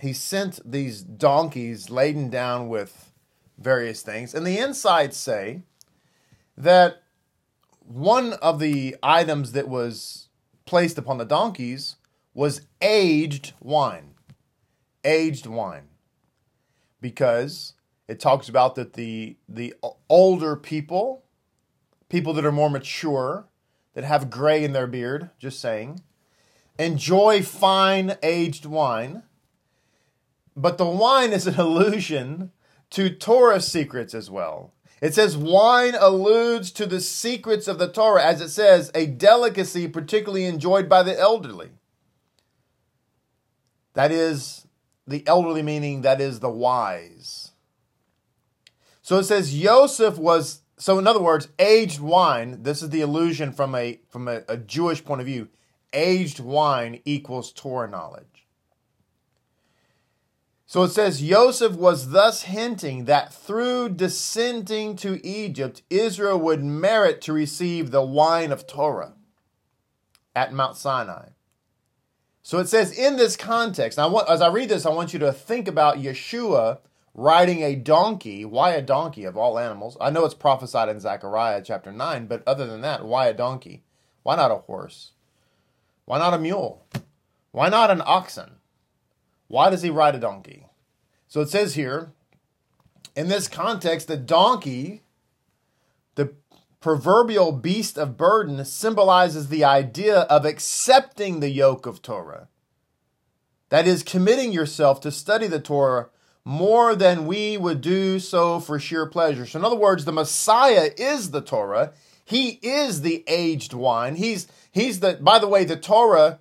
he 0.00 0.12
sent 0.12 0.58
these 0.70 1.02
donkeys 1.02 1.88
laden 1.88 2.28
down 2.28 2.68
with 2.68 3.12
various 3.58 4.02
things. 4.02 4.34
And 4.34 4.46
the 4.46 4.58
insides 4.58 5.16
say 5.16 5.62
that 6.56 7.02
one 7.78 8.34
of 8.34 8.58
the 8.58 8.96
items 9.02 9.52
that 9.52 9.68
was 9.68 10.28
placed 10.64 10.98
upon 10.98 11.18
the 11.18 11.24
donkeys 11.24 11.96
was 12.34 12.62
aged 12.80 13.52
wine. 13.60 14.14
Aged 15.04 15.46
wine. 15.46 15.88
Because 17.00 17.74
it 18.08 18.20
talks 18.20 18.48
about 18.48 18.74
that 18.74 18.94
the 18.94 19.36
the 19.48 19.74
older 20.08 20.56
people, 20.56 21.24
people 22.08 22.32
that 22.34 22.44
are 22.44 22.52
more 22.52 22.70
mature, 22.70 23.46
that 23.94 24.04
have 24.04 24.30
gray 24.30 24.64
in 24.64 24.72
their 24.72 24.86
beard, 24.86 25.30
just 25.38 25.60
saying, 25.60 26.02
enjoy 26.78 27.42
fine 27.42 28.16
aged 28.22 28.66
wine 28.66 29.22
but 30.56 30.78
the 30.78 30.86
wine 30.86 31.32
is 31.32 31.46
an 31.46 31.54
allusion 31.54 32.52
to 32.90 33.10
Torah 33.10 33.60
secrets 33.60 34.14
as 34.14 34.30
well. 34.30 34.72
It 35.00 35.14
says 35.14 35.36
wine 35.36 35.94
alludes 35.98 36.70
to 36.72 36.86
the 36.86 37.00
secrets 37.00 37.66
of 37.66 37.78
the 37.78 37.88
Torah, 37.88 38.24
as 38.24 38.40
it 38.40 38.50
says, 38.50 38.90
a 38.94 39.06
delicacy 39.06 39.88
particularly 39.88 40.44
enjoyed 40.44 40.88
by 40.88 41.02
the 41.02 41.18
elderly. 41.18 41.70
That 43.94 44.12
is 44.12 44.66
the 45.06 45.26
elderly 45.26 45.62
meaning 45.62 46.02
that 46.02 46.20
is 46.20 46.40
the 46.40 46.50
wise. 46.50 47.41
So 49.12 49.18
it 49.18 49.24
says 49.24 49.52
Joseph 49.52 50.16
was 50.16 50.62
so 50.78 50.98
in 50.98 51.06
other 51.06 51.20
words, 51.20 51.48
aged 51.58 52.00
wine, 52.00 52.62
this 52.62 52.80
is 52.80 52.88
the 52.88 53.02
illusion 53.02 53.52
from 53.52 53.74
a 53.74 54.00
from 54.08 54.26
a, 54.26 54.40
a 54.48 54.56
Jewish 54.56 55.04
point 55.04 55.20
of 55.20 55.26
view. 55.26 55.48
Aged 55.92 56.40
wine 56.40 56.98
equals 57.04 57.52
Torah 57.52 57.90
knowledge. 57.90 58.46
So 60.64 60.82
it 60.82 60.92
says 60.92 61.20
Joseph 61.20 61.74
was 61.74 62.12
thus 62.12 62.44
hinting 62.44 63.04
that 63.04 63.34
through 63.34 63.90
descending 63.90 64.96
to 64.96 65.20
Egypt, 65.22 65.82
Israel 65.90 66.38
would 66.38 66.64
merit 66.64 67.20
to 67.20 67.34
receive 67.34 67.90
the 67.90 68.00
wine 68.00 68.50
of 68.50 68.66
Torah 68.66 69.12
at 70.34 70.54
Mount 70.54 70.78
Sinai. 70.78 71.28
So 72.42 72.60
it 72.60 72.68
says 72.70 72.96
in 72.96 73.16
this 73.16 73.36
context, 73.36 73.98
now 73.98 74.20
as 74.20 74.40
I 74.40 74.48
read 74.48 74.70
this, 74.70 74.86
I 74.86 74.90
want 74.90 75.12
you 75.12 75.18
to 75.18 75.34
think 75.34 75.68
about 75.68 75.98
Yeshua 75.98 76.78
riding 77.14 77.62
a 77.62 77.74
donkey. 77.74 78.44
Why 78.44 78.70
a 78.70 78.82
donkey 78.82 79.24
of 79.24 79.36
all 79.36 79.58
animals? 79.58 79.96
I 80.00 80.10
know 80.10 80.24
it's 80.24 80.34
prophesied 80.34 80.88
in 80.88 81.00
Zechariah 81.00 81.62
chapter 81.64 81.92
9, 81.92 82.26
but 82.26 82.42
other 82.46 82.66
than 82.66 82.80
that, 82.82 83.04
why 83.04 83.26
a 83.26 83.34
donkey? 83.34 83.82
Why 84.22 84.36
not 84.36 84.50
a 84.50 84.56
horse? 84.56 85.12
Why 86.04 86.18
not 86.18 86.34
a 86.34 86.38
mule? 86.38 86.86
Why 87.50 87.68
not 87.68 87.90
an 87.90 88.02
oxen? 88.04 88.56
Why 89.48 89.68
does 89.70 89.82
he 89.82 89.90
ride 89.90 90.14
a 90.14 90.18
donkey? 90.18 90.66
So 91.28 91.40
it 91.40 91.50
says 91.50 91.74
here, 91.74 92.12
in 93.14 93.28
this 93.28 93.48
context, 93.48 94.08
the 94.08 94.16
donkey, 94.16 95.02
the 96.14 96.34
proverbial 96.80 97.52
beast 97.52 97.98
of 97.98 98.16
burden, 98.16 98.64
symbolizes 98.64 99.48
the 99.48 99.64
idea 99.64 100.20
of 100.20 100.44
accepting 100.44 101.40
the 101.40 101.50
yoke 101.50 101.86
of 101.86 102.00
Torah. 102.00 102.48
That 103.68 103.86
is, 103.86 104.02
committing 104.02 104.52
yourself 104.52 105.00
to 105.02 105.10
study 105.10 105.46
the 105.46 105.60
Torah 105.60 106.08
more 106.44 106.94
than 106.94 107.26
we 107.26 107.56
would 107.56 107.80
do 107.80 108.18
so 108.18 108.58
for 108.60 108.78
sheer 108.78 109.06
pleasure. 109.06 109.46
So, 109.46 109.58
in 109.58 109.64
other 109.64 109.76
words, 109.76 110.04
the 110.04 110.12
Messiah 110.12 110.90
is 110.96 111.30
the 111.30 111.40
Torah. 111.40 111.92
He 112.24 112.58
is 112.62 113.02
the 113.02 113.24
aged 113.26 113.72
wine. 113.72 114.16
He's 114.16 114.48
he's 114.70 115.00
the 115.00 115.18
by 115.20 115.38
the 115.38 115.48
way, 115.48 115.64
the 115.64 115.76
Torah 115.76 116.40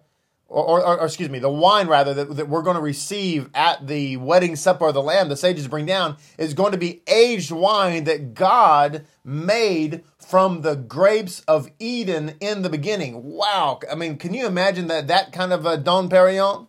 or, 0.51 0.81
or, 0.81 1.00
or, 1.00 1.05
excuse 1.05 1.29
me, 1.29 1.39
the 1.39 1.50
wine 1.50 1.88
rather 1.88 2.13
that, 2.13 2.36
that 2.36 2.50
we're 2.50 2.62
going 2.62 2.75
to 2.75 2.81
receive 2.81 3.50
at 3.53 3.88
the 3.88 4.17
wedding 4.17 4.58
supper 4.58 4.88
of 4.88 4.93
the 4.93 5.01
Lamb, 5.01 5.29
the 5.29 5.38
sages 5.38 5.67
bring 5.67 5.86
down, 5.86 6.17
is 6.38 6.53
going 6.53 6.74
to 6.74 6.77
be 6.77 7.01
aged 7.08 7.51
wine 7.51 8.03
that 8.03 8.34
God 8.34 9.05
made 9.24 10.03
from 10.20 10.62
the 10.62 10.75
grapes 10.75 11.39
of 11.48 11.72
Eden 11.79 12.36
in 12.41 12.63
the 12.63 12.70
beginning. 12.70 13.24
Wow! 13.24 13.79
I 13.89 13.96
mean, 13.96 14.17
can 14.17 14.34
you 14.34 14.46
imagine 14.46 14.88
that 14.88 15.08
that 15.08 15.31
kind 15.31 15.53
of 15.53 15.65
a 15.65 15.77
Dom 15.77 16.10
Perignon? 16.10 16.67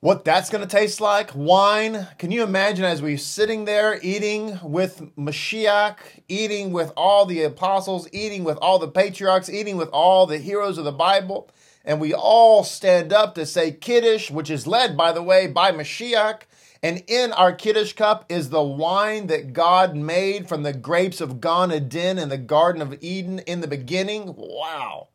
What 0.00 0.24
that's 0.24 0.50
going 0.50 0.62
to 0.62 0.68
taste 0.68 1.00
like. 1.00 1.30
Wine. 1.34 2.06
Can 2.18 2.30
you 2.30 2.42
imagine 2.42 2.84
as 2.84 3.00
we're 3.00 3.18
sitting 3.18 3.64
there 3.64 3.98
eating 4.02 4.58
with 4.62 5.00
Mashiach, 5.16 5.96
eating 6.28 6.72
with 6.72 6.92
all 6.96 7.26
the 7.26 7.42
apostles, 7.42 8.08
eating 8.12 8.44
with 8.44 8.58
all 8.58 8.78
the 8.78 8.88
patriarchs, 8.88 9.50
eating 9.50 9.76
with 9.76 9.88
all 9.88 10.26
the 10.26 10.38
heroes 10.38 10.78
of 10.78 10.84
the 10.84 10.92
Bible, 10.92 11.50
and 11.84 12.00
we 12.00 12.12
all 12.12 12.62
stand 12.62 13.12
up 13.12 13.34
to 13.36 13.46
say 13.46 13.72
Kiddush, 13.72 14.30
which 14.30 14.50
is 14.50 14.66
led, 14.66 14.96
by 14.96 15.12
the 15.12 15.22
way, 15.22 15.46
by 15.46 15.72
Mashiach. 15.72 16.42
And 16.82 17.02
in 17.06 17.32
our 17.32 17.52
Kiddush 17.52 17.94
cup 17.94 18.26
is 18.28 18.50
the 18.50 18.62
wine 18.62 19.28
that 19.28 19.52
God 19.52 19.96
made 19.96 20.48
from 20.48 20.62
the 20.62 20.72
grapes 20.72 21.20
of 21.20 21.40
Gan 21.40 21.72
Eden 21.72 22.18
in 22.18 22.28
the 22.28 22.38
Garden 22.38 22.82
of 22.82 22.96
Eden 23.00 23.38
in 23.40 23.60
the 23.60 23.68
beginning. 23.68 24.34
Wow. 24.36 25.08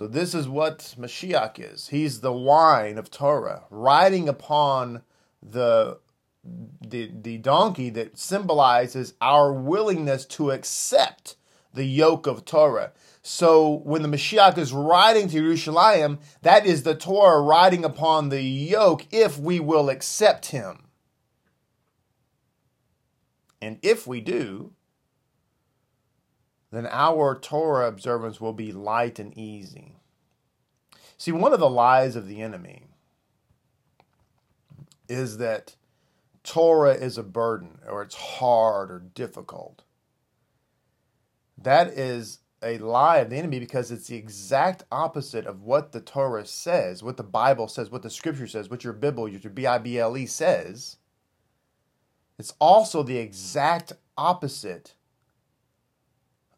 So 0.00 0.06
this 0.06 0.34
is 0.34 0.48
what 0.48 0.94
Mashiach 0.98 1.58
is. 1.58 1.88
He's 1.88 2.22
the 2.22 2.32
wine 2.32 2.96
of 2.96 3.10
Torah, 3.10 3.64
riding 3.68 4.30
upon 4.30 5.02
the 5.42 5.98
the 6.42 7.12
the 7.14 7.36
donkey 7.36 7.90
that 7.90 8.16
symbolizes 8.16 9.12
our 9.20 9.52
willingness 9.52 10.24
to 10.24 10.52
accept 10.52 11.36
the 11.74 11.84
yoke 11.84 12.26
of 12.26 12.46
Torah. 12.46 12.92
So 13.20 13.82
when 13.84 14.00
the 14.00 14.08
Mashiach 14.08 14.56
is 14.56 14.72
riding 14.72 15.28
to 15.28 15.34
Jerusalem, 15.34 16.20
that 16.40 16.64
is 16.64 16.82
the 16.82 16.94
Torah 16.94 17.42
riding 17.42 17.84
upon 17.84 18.30
the 18.30 18.40
yoke 18.40 19.06
if 19.10 19.38
we 19.38 19.60
will 19.60 19.90
accept 19.90 20.46
him. 20.46 20.88
And 23.60 23.78
if 23.82 24.06
we 24.06 24.22
do, 24.22 24.72
then 26.70 26.86
our 26.90 27.38
Torah 27.38 27.88
observance 27.88 28.40
will 28.40 28.52
be 28.52 28.72
light 28.72 29.18
and 29.18 29.36
easy. 29.36 29.96
See, 31.16 31.32
one 31.32 31.52
of 31.52 31.60
the 31.60 31.68
lies 31.68 32.16
of 32.16 32.28
the 32.28 32.40
enemy 32.40 32.84
is 35.08 35.38
that 35.38 35.74
Torah 36.44 36.94
is 36.94 37.18
a 37.18 37.22
burden 37.22 37.80
or 37.88 38.02
it's 38.02 38.14
hard 38.14 38.90
or 38.90 39.00
difficult. 39.14 39.82
That 41.58 41.88
is 41.88 42.38
a 42.62 42.78
lie 42.78 43.18
of 43.18 43.30
the 43.30 43.36
enemy 43.36 43.58
because 43.58 43.90
it's 43.90 44.06
the 44.06 44.16
exact 44.16 44.84
opposite 44.92 45.46
of 45.46 45.62
what 45.62 45.92
the 45.92 46.00
Torah 46.00 46.46
says, 46.46 47.02
what 47.02 47.16
the 47.16 47.22
Bible 47.22 47.68
says, 47.68 47.90
what 47.90 48.02
the 48.02 48.10
Scripture 48.10 48.46
says, 48.46 48.70
what 48.70 48.84
your 48.84 48.92
Bible, 48.92 49.28
your 49.28 49.40
B 49.50 49.66
I 49.66 49.78
B 49.78 49.98
L 49.98 50.16
E 50.16 50.26
says. 50.26 50.96
It's 52.38 52.54
also 52.58 53.02
the 53.02 53.18
exact 53.18 53.92
opposite 54.16 54.94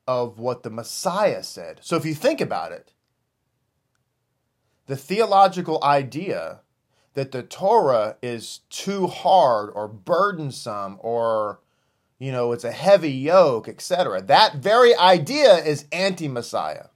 of 0.06 0.38
what 0.38 0.62
the 0.62 0.71
Messiah 0.71 1.42
said. 1.42 1.80
So 1.82 1.97
if 1.97 2.04
you 2.04 2.14
think 2.14 2.40
about 2.40 2.73
it, 2.73 2.92
the 4.87 4.97
theological 4.97 5.82
idea 5.82 6.61
that 7.14 7.32
the 7.32 7.42
Torah 7.42 8.16
is 8.23 8.61
too 8.71 9.06
hard 9.06 9.71
or 9.75 9.87
burdensome 9.87 10.99
or 11.00 11.61
you 12.18 12.32
know 12.32 12.52
it's 12.52 12.64
a 12.64 12.73
heavy 12.73 13.11
yoke, 13.11 13.68
etc. 13.68 14.23
That 14.23 14.56
very 14.56 14.94
idea 14.94 15.56
is 15.56 15.87
anti-Messiah. 15.92 16.87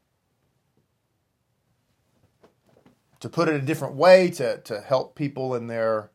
To 3.20 3.28
put 3.28 3.48
it 3.48 3.54
a 3.54 3.60
different 3.60 3.94
way 3.94 4.30
to 4.30 4.58
to 4.58 4.80
help 4.80 5.14
people 5.14 5.54
in 5.54 5.66
their 5.66 6.10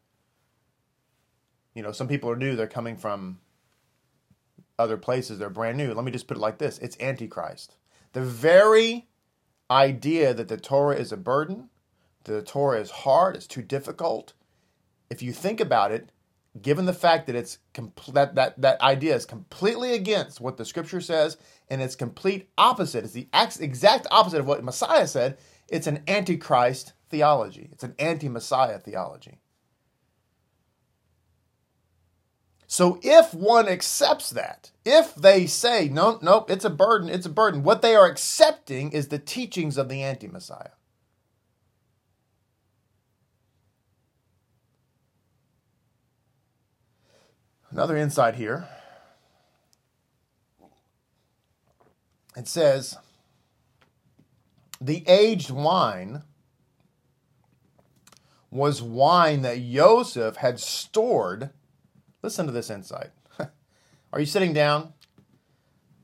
you 1.73 1.83
know, 1.83 1.91
some 1.91 2.07
people 2.07 2.29
are 2.29 2.35
new, 2.35 2.55
they're 2.55 2.67
coming 2.67 2.97
from 2.97 3.39
other 4.81 4.97
places. 4.97 5.39
They're 5.39 5.49
brand 5.49 5.77
new. 5.77 5.93
Let 5.93 6.05
me 6.05 6.11
just 6.11 6.27
put 6.27 6.37
it 6.37 6.41
like 6.41 6.57
this 6.57 6.77
it's 6.79 6.99
Antichrist. 6.99 7.77
The 8.13 8.21
very 8.21 9.07
idea 9.69 10.33
that 10.33 10.49
the 10.49 10.57
Torah 10.57 10.97
is 10.97 11.11
a 11.11 11.17
burden, 11.17 11.69
the 12.25 12.41
Torah 12.41 12.81
is 12.81 12.91
hard, 12.91 13.35
it's 13.35 13.47
too 13.47 13.61
difficult. 13.61 14.33
If 15.09 15.21
you 15.21 15.31
think 15.33 15.59
about 15.59 15.91
it, 15.91 16.11
given 16.61 16.85
the 16.85 16.93
fact 16.93 17.27
that 17.27 17.35
it's 17.35 17.59
compl- 17.73 18.13
that, 18.13 18.35
that 18.35 18.59
that 18.61 18.81
idea 18.81 19.15
is 19.15 19.25
completely 19.25 19.93
against 19.93 20.41
what 20.41 20.57
the 20.57 20.65
scripture 20.65 20.99
says 21.01 21.37
and 21.69 21.81
it's 21.81 21.95
complete 21.95 22.49
opposite 22.57 23.05
it's 23.05 23.13
the 23.13 23.27
exact 23.61 24.05
opposite 24.11 24.39
of 24.39 24.47
what 24.47 24.63
messiah 24.63 25.07
said 25.07 25.37
it's 25.69 25.87
an 25.87 26.03
antichrist 26.07 26.93
theology 27.09 27.69
it's 27.71 27.83
an 27.83 27.95
anti-messiah 27.99 28.79
theology 28.79 29.39
So 32.71 33.01
if 33.03 33.33
one 33.33 33.67
accepts 33.67 34.29
that, 34.29 34.71
if 34.85 35.13
they 35.13 35.45
say, 35.45 35.89
no, 35.89 36.19
nope, 36.21 36.49
it's 36.49 36.63
a 36.63 36.69
burden, 36.69 37.09
it's 37.09 37.25
a 37.25 37.29
burden, 37.29 37.63
what 37.63 37.81
they 37.81 37.95
are 37.97 38.05
accepting 38.05 38.93
is 38.93 39.09
the 39.09 39.19
teachings 39.19 39.77
of 39.77 39.89
the 39.89 40.01
anti 40.01 40.29
Messiah. 40.29 40.69
Another 47.69 47.97
insight 47.97 48.35
here. 48.35 48.69
It 52.37 52.47
says, 52.47 52.97
the 54.79 55.03
aged 55.09 55.51
wine 55.51 56.23
was 58.49 58.81
wine 58.81 59.41
that 59.41 59.61
Joseph 59.61 60.37
had 60.37 60.57
stored 60.61 61.49
Listen 62.21 62.45
to 62.45 62.51
this 62.51 62.69
insight. 62.69 63.09
Are 64.13 64.19
you 64.19 64.25
sitting 64.25 64.53
down? 64.53 64.93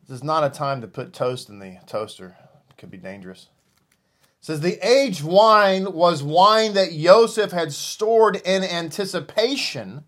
This 0.08 0.18
is 0.18 0.24
not 0.24 0.44
a 0.44 0.50
time 0.50 0.82
to 0.82 0.88
put 0.88 1.14
toast 1.14 1.50
in 1.50 1.60
the 1.60 1.78
toaster. 1.86 2.38
It 2.70 2.78
could 2.78 2.90
be 2.90 2.98
dangerous. 2.98 3.50
It 4.40 4.46
says 4.46 4.62
the 4.62 4.80
aged 4.88 5.24
wine 5.24 5.94
was 5.94 6.24
wine 6.24 6.74
that 6.74 6.94
Joseph 6.94 7.52
had 7.52 7.74
stored 7.74 8.38
in 8.38 8.64
anticipation 8.64 10.06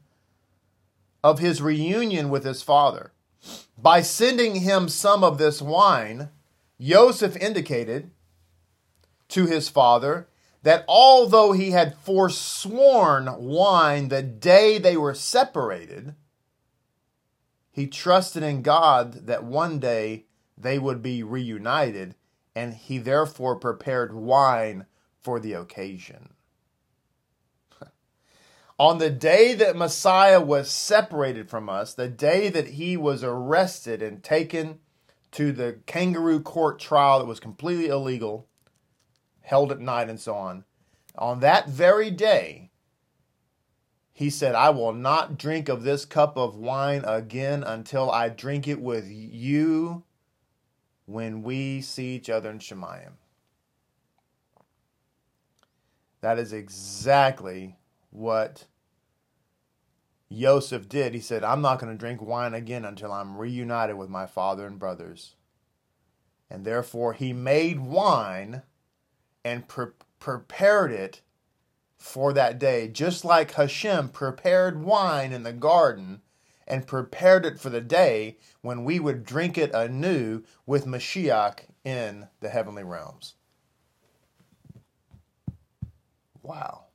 of 1.24 1.39
his 1.39 1.62
reunion 1.62 2.30
with 2.30 2.43
his 2.43 2.63
father. 2.63 3.12
By 3.78 4.02
sending 4.02 4.56
him 4.56 4.89
some 4.89 5.24
of 5.24 5.38
this 5.38 5.62
wine, 5.62 6.30
Joseph 6.80 7.36
indicated 7.38 8.12
to 9.30 9.45
his 9.45 9.69
father 9.69 10.28
that 10.63 10.84
although 10.88 11.54
he 11.54 11.72
had 11.72 11.98
forsworn 11.98 13.34
wine 13.38 14.10
the 14.10 14.22
day 14.22 14.78
they 14.78 14.98
were 14.98 15.13
separated, 15.13 16.15
he 17.72 17.88
trusted 17.88 18.43
in 18.43 18.62
God 18.62 19.28
that 19.28 19.43
one 19.43 19.80
day 19.80 20.26
they 20.58 20.78
would 20.78 21.02
be 21.02 21.24
reunited, 21.24 22.15
and 22.54 22.74
he 22.74 22.98
therefore 22.98 23.56
prepared 23.56 24.13
wine 24.13 24.86
for 25.22 25.39
the 25.39 25.54
occasion. 25.54 26.34
On 28.80 28.98
the 28.98 29.10
day 29.10 29.54
that 29.54 29.78
Messiah 29.78 30.41
was 30.41 30.69
separated 30.69 31.50
from 31.50 31.69
us, 31.69 31.93
the 31.93 32.10
day 32.10 32.50
that 32.50 32.72
he 32.72 32.98
was 32.98 33.24
arrested 33.24 34.02
and 34.02 34.22
taken 34.22 34.80
to 35.32 35.54
the 35.54 35.80
kangaroo 35.86 36.41
court 36.41 36.80
trial 36.80 37.19
that 37.19 37.26
was 37.26 37.39
completely 37.39 37.88
illegal, 37.88 38.48
held 39.50 39.72
at 39.72 39.80
night, 39.80 40.10
and 40.10 40.20
so 40.20 40.36
on. 40.36 40.64
On 41.18 41.40
that 41.40 41.68
very 41.68 42.12
day, 42.12 42.70
he 44.14 44.30
said, 44.30 44.54
I 44.54 44.70
will 44.70 44.94
not 44.94 45.40
drink 45.40 45.70
of 45.70 45.82
this 45.82 46.06
cup 46.06 46.38
of 46.38 46.56
wine 46.56 47.04
again 47.04 47.64
until 47.64 48.12
I 48.12 48.30
drink 48.30 48.68
it 48.68 48.80
with 48.80 49.10
you 49.10 50.04
when 51.08 51.42
we 51.42 51.82
see 51.82 52.16
each 52.16 52.30
other 52.30 52.52
in 52.52 52.60
Shemayim. 52.60 53.14
That 56.22 56.38
is 56.38 56.54
exactly 56.54 57.80
what 58.12 58.68
Joseph 60.32 60.88
did. 60.88 61.16
He 61.16 61.22
said, 61.22 61.44
I'm 61.44 61.62
not 61.62 61.80
going 61.80 61.92
to 61.92 61.98
drink 61.98 62.22
wine 62.22 62.54
again 62.54 62.86
until 62.86 63.12
I'm 63.12 63.36
reunited 63.36 63.98
with 63.98 64.10
my 64.10 64.28
father 64.28 64.68
and 64.68 64.78
brothers. 64.78 65.36
And 66.52 66.66
therefore, 66.66 67.14
he 67.14 67.34
made 67.34 67.80
wine 67.80 68.62
and 69.43 69.67
pre- 69.67 69.88
prepared 70.19 70.91
it 70.91 71.21
for 71.97 72.34
that 72.34 72.60
day, 72.60 72.88
just 72.88 73.25
like 73.25 73.54
Hashem 73.54 74.10
prepared 74.10 74.84
wine 74.84 75.34
in 75.34 75.43
the 75.43 75.54
garden 75.54 76.21
and 76.67 76.88
prepared 76.88 77.45
it 77.45 77.60
for 77.60 77.69
the 77.69 77.82
day 77.82 78.38
when 78.62 78.84
we 78.84 78.99
would 78.99 79.25
drink 79.25 79.58
it 79.58 79.73
anew 79.73 80.43
with 80.65 80.86
Mashiach 80.86 81.60
in 81.84 82.28
the 82.39 82.49
heavenly 82.49 82.84
realms. 82.84 83.36
Wow. 86.41 86.86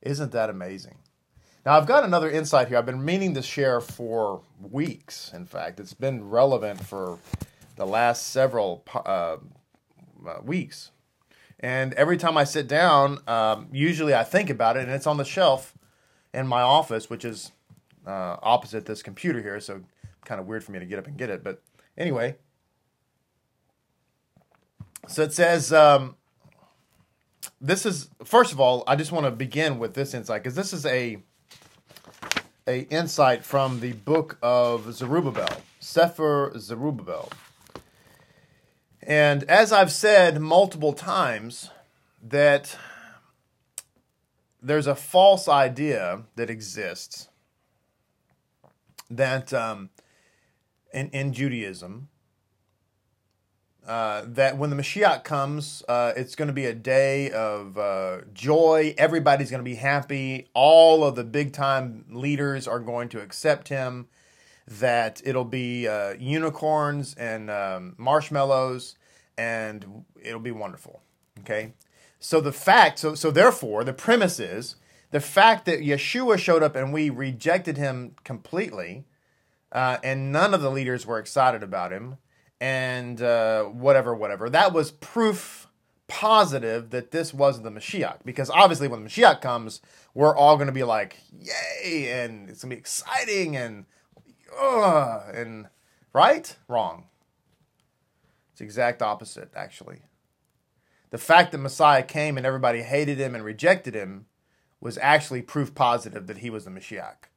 Isn't 0.00 0.32
that 0.32 0.48
amazing? 0.48 0.98
Now, 1.66 1.76
I've 1.76 1.86
got 1.86 2.04
another 2.04 2.30
insight 2.30 2.68
here. 2.68 2.78
I've 2.78 2.86
been 2.86 3.04
meaning 3.04 3.34
to 3.34 3.42
share 3.42 3.82
for 3.82 4.40
weeks. 4.60 5.30
In 5.34 5.44
fact, 5.44 5.78
it's 5.78 5.92
been 5.92 6.30
relevant 6.30 6.84
for 6.86 7.18
the 7.76 7.84
last 7.84 8.28
several 8.28 8.82
uh, 9.04 9.36
uh, 10.26 10.40
weeks. 10.42 10.90
And 11.58 11.92
every 11.94 12.16
time 12.16 12.36
I 12.36 12.44
sit 12.44 12.66
down, 12.66 13.18
um, 13.26 13.68
usually 13.72 14.14
I 14.14 14.24
think 14.24 14.48
about 14.48 14.76
it, 14.76 14.84
and 14.84 14.92
it's 14.92 15.06
on 15.06 15.18
the 15.18 15.24
shelf 15.24 15.74
in 16.32 16.46
my 16.46 16.62
office, 16.62 17.10
which 17.10 17.24
is 17.24 17.52
uh, 18.06 18.36
opposite 18.42 18.86
this 18.86 19.02
computer 19.02 19.42
here. 19.42 19.60
So, 19.60 19.82
kind 20.24 20.40
of 20.40 20.46
weird 20.46 20.64
for 20.64 20.72
me 20.72 20.78
to 20.78 20.86
get 20.86 20.98
up 20.98 21.06
and 21.06 21.16
get 21.18 21.28
it. 21.28 21.44
But 21.44 21.62
anyway, 21.98 22.36
so 25.06 25.22
it 25.22 25.32
says, 25.32 25.72
um, 25.72 26.16
this 27.60 27.84
is 27.84 28.08
first 28.24 28.52
of 28.52 28.60
all, 28.60 28.84
I 28.86 28.96
just 28.96 29.12
want 29.12 29.26
to 29.26 29.30
begin 29.30 29.78
with 29.78 29.94
this 29.94 30.14
insight 30.14 30.42
because 30.42 30.54
this 30.54 30.72
is 30.72 30.86
a 30.86 31.22
a 32.66 32.80
insight 32.82 33.44
from 33.44 33.80
the 33.80 33.92
book 33.92 34.38
of 34.42 34.92
Zerubbabel, 34.94 35.48
Sefer 35.80 36.52
Zerubbabel. 36.56 37.30
And 39.02 39.44
as 39.44 39.72
I've 39.72 39.92
said 39.92 40.40
multiple 40.40 40.92
times, 40.92 41.70
that 42.22 42.76
there's 44.62 44.86
a 44.86 44.94
false 44.94 45.48
idea 45.48 46.22
that 46.36 46.50
exists 46.50 47.28
that 49.10 49.52
um, 49.52 49.90
in, 50.92 51.08
in 51.10 51.32
Judaism 51.32 52.08
uh, 53.86 54.22
that 54.26 54.56
when 54.56 54.70
the 54.70 54.76
Mashiach 54.76 55.24
comes, 55.24 55.82
uh, 55.88 56.12
it's 56.14 56.36
going 56.36 56.48
to 56.48 56.54
be 56.54 56.66
a 56.66 56.74
day 56.74 57.30
of 57.30 57.76
uh, 57.78 58.18
joy. 58.32 58.94
Everybody's 58.98 59.50
going 59.50 59.64
to 59.64 59.68
be 59.68 59.76
happy. 59.76 60.48
All 60.54 61.02
of 61.02 61.16
the 61.16 61.24
big 61.24 61.52
time 61.52 62.04
leaders 62.10 62.68
are 62.68 62.78
going 62.78 63.08
to 63.08 63.20
accept 63.20 63.68
him. 63.68 64.06
That 64.78 65.20
it'll 65.24 65.44
be 65.44 65.88
uh, 65.88 66.14
unicorns 66.18 67.14
and 67.14 67.50
um, 67.50 67.94
marshmallows, 67.98 68.94
and 69.36 70.04
it'll 70.22 70.38
be 70.38 70.52
wonderful. 70.52 71.02
Okay, 71.40 71.72
so 72.20 72.40
the 72.40 72.52
fact, 72.52 73.00
so 73.00 73.16
so 73.16 73.32
therefore, 73.32 73.82
the 73.82 73.92
premise 73.92 74.38
is 74.38 74.76
the 75.10 75.20
fact 75.20 75.64
that 75.64 75.80
Yeshua 75.80 76.38
showed 76.38 76.62
up 76.62 76.76
and 76.76 76.92
we 76.92 77.10
rejected 77.10 77.76
him 77.78 78.14
completely, 78.22 79.06
uh, 79.72 79.98
and 80.04 80.30
none 80.30 80.54
of 80.54 80.62
the 80.62 80.70
leaders 80.70 81.04
were 81.04 81.18
excited 81.18 81.62
about 81.62 81.92
him 81.92 82.18
and 82.60 83.22
uh, 83.22 83.64
whatever, 83.64 84.14
whatever. 84.14 84.48
That 84.48 84.72
was 84.72 84.90
proof 84.90 85.66
positive 86.06 86.90
that 86.90 87.10
this 87.10 87.32
was 87.32 87.62
the 87.62 87.70
Mashiach. 87.70 88.18
Because 88.24 88.50
obviously, 88.50 88.88
when 88.88 89.02
the 89.02 89.08
Mashiach 89.08 89.40
comes, 89.40 89.80
we're 90.14 90.36
all 90.36 90.56
going 90.56 90.66
to 90.66 90.72
be 90.72 90.84
like, 90.84 91.16
yay, 91.32 92.22
and 92.22 92.48
it's 92.50 92.62
going 92.62 92.70
to 92.70 92.76
be 92.76 92.80
exciting, 92.80 93.56
and, 93.56 93.86
ugh, 94.58 95.22
and, 95.34 95.68
right? 96.12 96.56
Wrong. 96.68 97.04
It's 98.52 98.60
exact 98.60 99.02
opposite, 99.02 99.50
actually. 99.54 100.02
The 101.10 101.18
fact 101.18 101.52
that 101.52 101.58
Messiah 101.58 102.02
came 102.02 102.36
and 102.36 102.46
everybody 102.46 102.82
hated 102.82 103.18
him 103.18 103.34
and 103.34 103.44
rejected 103.44 103.94
him 103.94 104.26
was 104.80 104.98
actually 104.98 105.42
proof 105.42 105.74
positive 105.74 106.26
that 106.26 106.38
he 106.38 106.50
was 106.50 106.64
the 106.64 106.70
Mashiach. 106.70 107.28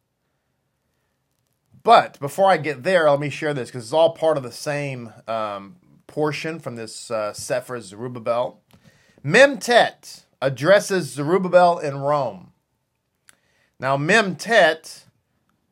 But 1.84 2.18
before 2.20 2.50
I 2.50 2.58
get 2.58 2.84
there, 2.84 3.10
let 3.10 3.20
me 3.20 3.30
share 3.30 3.54
this 3.54 3.70
because 3.70 3.84
it's 3.86 3.94
all 3.94 4.12
part 4.12 4.38
of 4.38 4.44
the 4.44 4.52
same 4.52 5.12
um, 5.28 5.76
portion 6.08 6.60
from 6.60 6.76
this 6.76 7.12
uh, 7.12 7.34
Sefer 7.34 7.82
Zerubbabel. 7.82 8.62
Memtet 9.26 10.24
addresses 10.42 11.12
Zerubbabel 11.12 11.80
in 11.80 11.98
Rome. 11.98 12.54
Now, 13.80 13.98
Memtet 13.98 15.04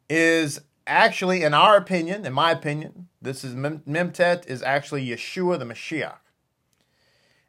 is 0.10 0.60
actually, 0.88 1.44
in 1.44 1.54
our 1.54 1.78
opinion, 1.78 2.26
in 2.26 2.34
my 2.34 2.52
opinion, 2.52 3.08
this 3.22 3.44
is 3.44 3.56
Mem- 3.56 3.84
Memtet 3.88 4.48
is 4.48 4.62
actually 4.63 5.06
Yeshua 5.06 5.60
the 5.60 5.65
Mashiach. 5.65 6.17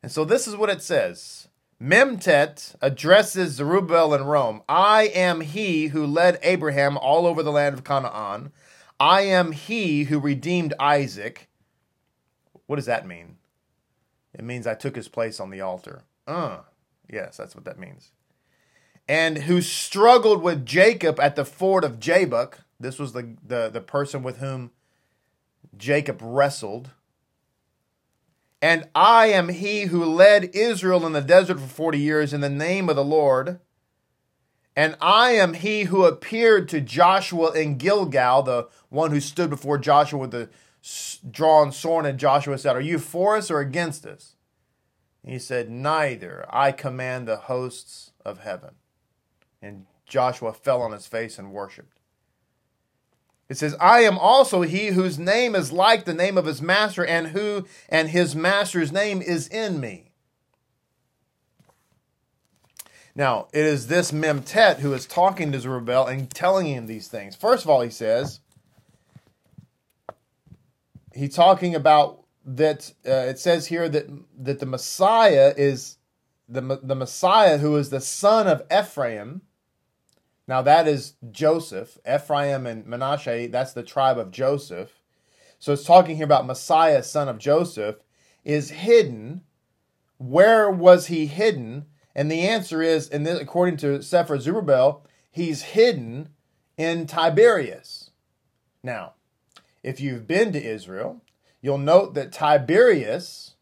And 0.03 0.11
so 0.11 0.25
this 0.25 0.47
is 0.47 0.57
what 0.57 0.71
it 0.71 0.83
says. 0.83 1.49
Memtet 1.81 2.77
addresses 2.81 3.55
Zerubbabel 3.55 4.15
in 4.15 4.25
Rome. 4.25 4.63
I 4.69 5.05
am 5.15 5.41
he 5.41 5.89
who 5.89 6.07
led 6.07 6.39
Abraham 6.43 6.97
all 6.97 7.27
over 7.27 7.43
the 7.43 7.51
land 7.51 7.75
of 7.75 7.85
Canaan. 7.85 8.53
I 9.01 9.23
am 9.23 9.51
he 9.51 10.05
who 10.05 10.21
redeemed 10.21 10.75
Isaac. 10.79 11.49
What 12.67 12.77
does 12.77 12.87
that 12.87 13.07
mean? 13.07 13.37
It 14.33 14.45
means 14.45 14.67
I 14.67 14.75
took 14.75 14.95
his 14.95 15.09
place 15.09 15.41
on 15.41 15.51
the 15.51 15.61
altar. 15.61 16.05
Uh, 16.27 16.59
yes, 17.11 17.37
that's 17.37 17.55
what 17.55 17.65
that 17.65 17.79
means. 17.79 18.13
And 19.09 19.39
who 19.39 19.61
struggled 19.61 20.41
with 20.43 20.65
Jacob 20.65 21.19
at 21.19 21.35
the 21.35 21.45
ford 21.45 21.83
of 21.83 21.99
Jabbok. 21.99 22.59
This 22.83 22.99
was 22.99 23.13
the, 23.13 23.37
the, 23.47 23.71
the 23.71 23.81
person 23.81 24.23
with 24.23 24.39
whom 24.39 24.71
Jacob 25.77 26.19
wrestled 26.23 26.91
and 28.63 28.89
I 28.95 29.27
am 29.27 29.49
he 29.49 29.87
who 29.87 30.05
led 30.05 30.55
Israel 30.55 31.05
in 31.05 31.13
the 31.13 31.21
desert 31.21 31.59
for 31.59 31.67
40 31.67 31.99
years 31.99 32.33
in 32.33 32.41
the 32.41 32.49
name 32.49 32.89
of 32.89 32.95
the 32.95 33.05
Lord. 33.05 33.59
And 34.77 34.97
I 35.01 35.33
am 35.33 35.55
he 35.55 35.83
who 35.83 36.05
appeared 36.05 36.69
to 36.69 36.81
Joshua 36.81 37.51
in 37.53 37.77
Gilgal, 37.77 38.45
the 38.45 38.69
one 38.89 39.11
who 39.11 39.19
stood 39.21 39.51
before 39.51 39.79
Joshua 39.79 40.21
with 40.21 40.31
the 40.31 40.49
drawn 41.29 41.73
sword. 41.73 42.07
And 42.07 42.21
Joshua 42.21 42.57
said, 42.57 42.77
Are 42.77 42.81
you 42.81 43.01
for 43.01 43.37
us 43.37 43.51
or 43.51 43.59
against 43.59 44.07
us? 44.07 44.37
And 45.25 45.33
he 45.33 45.41
said, 45.41 45.69
Neither. 45.69 46.47
I 46.49 46.71
command 46.71 47.27
the 47.27 47.37
hosts 47.37 48.13
of 48.25 48.39
heaven. 48.39 48.77
And 49.61 49.87
Joshua 50.07 50.53
fell 50.53 50.83
on 50.83 50.93
his 50.93 51.09
face 51.09 51.37
and 51.37 51.53
worshiped. 51.53 51.99
It 53.49 53.59
says, 53.59 53.77
I 53.81 54.01
am 54.01 54.19
also 54.19 54.63
he 54.63 54.89
whose 54.89 55.19
name 55.19 55.55
is 55.55 55.73
like 55.73 56.05
the 56.05 56.15
name 56.15 56.39
of 56.39 56.47
his 56.47 56.63
master, 56.63 57.05
and 57.05 57.29
who 57.29 57.67
and 57.89 58.09
his 58.09 58.35
master's 58.35 58.93
name 58.93 59.21
is 59.21 59.49
in 59.49 59.79
me. 59.81 60.13
Now, 63.15 63.49
it 63.53 63.65
is 63.65 63.89
this 63.89 64.11
Memtet 64.11 64.79
who 64.79 64.95
is 64.95 65.07
talking 65.07 65.53
to 65.53 65.61
Zerubbabel 65.61 66.07
and 66.07 66.31
telling 66.31 66.67
him 66.67 66.87
these 66.87 67.09
things. 67.09 67.37
First 67.37 67.65
of 67.65 67.69
all, 67.69 67.83
he 67.83 67.91
says, 67.91 68.41
he's 71.15 71.35
talking 71.35 71.75
about 71.75 72.23
that 72.45 72.93
uh, 73.07 73.11
it 73.11 73.39
says 73.39 73.67
here 73.67 73.89
that 73.89 74.07
that 74.39 74.59
the 74.59 74.67
Messiah 74.67 75.55
is 75.57 75.99
the 76.49 76.81
the 76.83 76.95
Messiah 76.95 77.59
who 77.59 77.77
is 77.77 77.91
the 77.91 78.01
son 78.01 78.49
of 78.49 78.63
Ephraim 78.73 79.43
now 80.53 80.61
that 80.61 80.87
is 80.87 81.15
Joseph, 81.31 81.97
Ephraim 82.07 82.67
and 82.67 82.85
Manasseh, 82.87 83.49
that's 83.51 83.73
the 83.73 83.83
tribe 83.83 84.19
of 84.19 84.31
Joseph. 84.31 85.01
So 85.59 85.73
it's 85.73 85.83
talking 85.83 86.17
here 86.17 86.27
about 86.27 86.45
Messiah, 86.45 87.03
son 87.03 87.27
of 87.27 87.39
Joseph, 87.39 88.05
is 88.45 88.69
hidden. 88.69 89.45
Where 90.19 90.71
was 90.71 91.07
he 91.07 91.25
hidden? 91.25 91.87
And 92.15 92.31
the 92.31 92.43
answer 92.43 92.83
is, 92.83 93.09
and 93.09 93.25
this, 93.25 93.41
according 93.41 93.79
to 93.79 94.03
Sefer 94.03 94.39
Zerubbabel, 94.39 95.07
he's 95.31 95.63
hidden 95.63 96.29
in 96.77 97.07
Tiberias. 97.07 98.11
Now, 98.83 99.15
if 99.83 100.03
you've 100.03 100.27
been 100.27 100.53
to 100.53 100.63
Israel, 100.63 101.23
you'll 101.63 101.79
note 101.79 102.13
that 102.13 102.31
Tiberias 102.31 103.55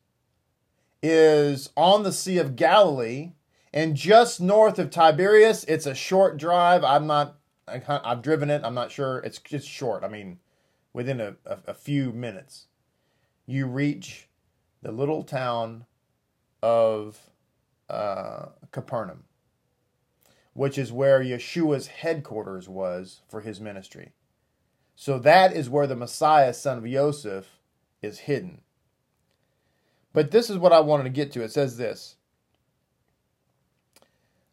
is 1.04 1.70
on 1.76 2.02
the 2.02 2.12
Sea 2.12 2.38
of 2.38 2.56
Galilee 2.56 3.30
and 3.72 3.96
just 3.96 4.40
north 4.40 4.78
of 4.78 4.90
Tiberias, 4.90 5.64
it's 5.64 5.86
a 5.86 5.94
short 5.94 6.36
drive. 6.36 6.82
I'm 6.84 7.06
not, 7.06 7.36
I've 7.68 8.22
driven 8.22 8.50
it. 8.50 8.62
I'm 8.64 8.74
not 8.74 8.90
sure. 8.90 9.18
It's 9.18 9.38
just 9.38 9.68
short. 9.68 10.02
I 10.02 10.08
mean, 10.08 10.38
within 10.92 11.20
a, 11.20 11.36
a, 11.46 11.58
a 11.68 11.74
few 11.74 12.12
minutes, 12.12 12.66
you 13.46 13.66
reach 13.66 14.28
the 14.82 14.92
little 14.92 15.22
town 15.22 15.86
of 16.62 17.18
uh, 17.88 18.46
Capernaum, 18.72 19.24
which 20.52 20.78
is 20.78 20.92
where 20.92 21.20
Yeshua's 21.22 21.86
headquarters 21.88 22.68
was 22.68 23.22
for 23.28 23.40
his 23.40 23.60
ministry. 23.60 24.12
So 24.96 25.18
that 25.20 25.54
is 25.54 25.70
where 25.70 25.86
the 25.86 25.96
Messiah, 25.96 26.52
son 26.52 26.78
of 26.78 26.86
Joseph, 26.86 27.60
is 28.02 28.20
hidden. 28.20 28.60
But 30.12 30.30
this 30.30 30.50
is 30.50 30.58
what 30.58 30.72
I 30.72 30.80
wanted 30.80 31.04
to 31.04 31.10
get 31.10 31.32
to. 31.32 31.42
It 31.42 31.52
says 31.52 31.76
this 31.76 32.16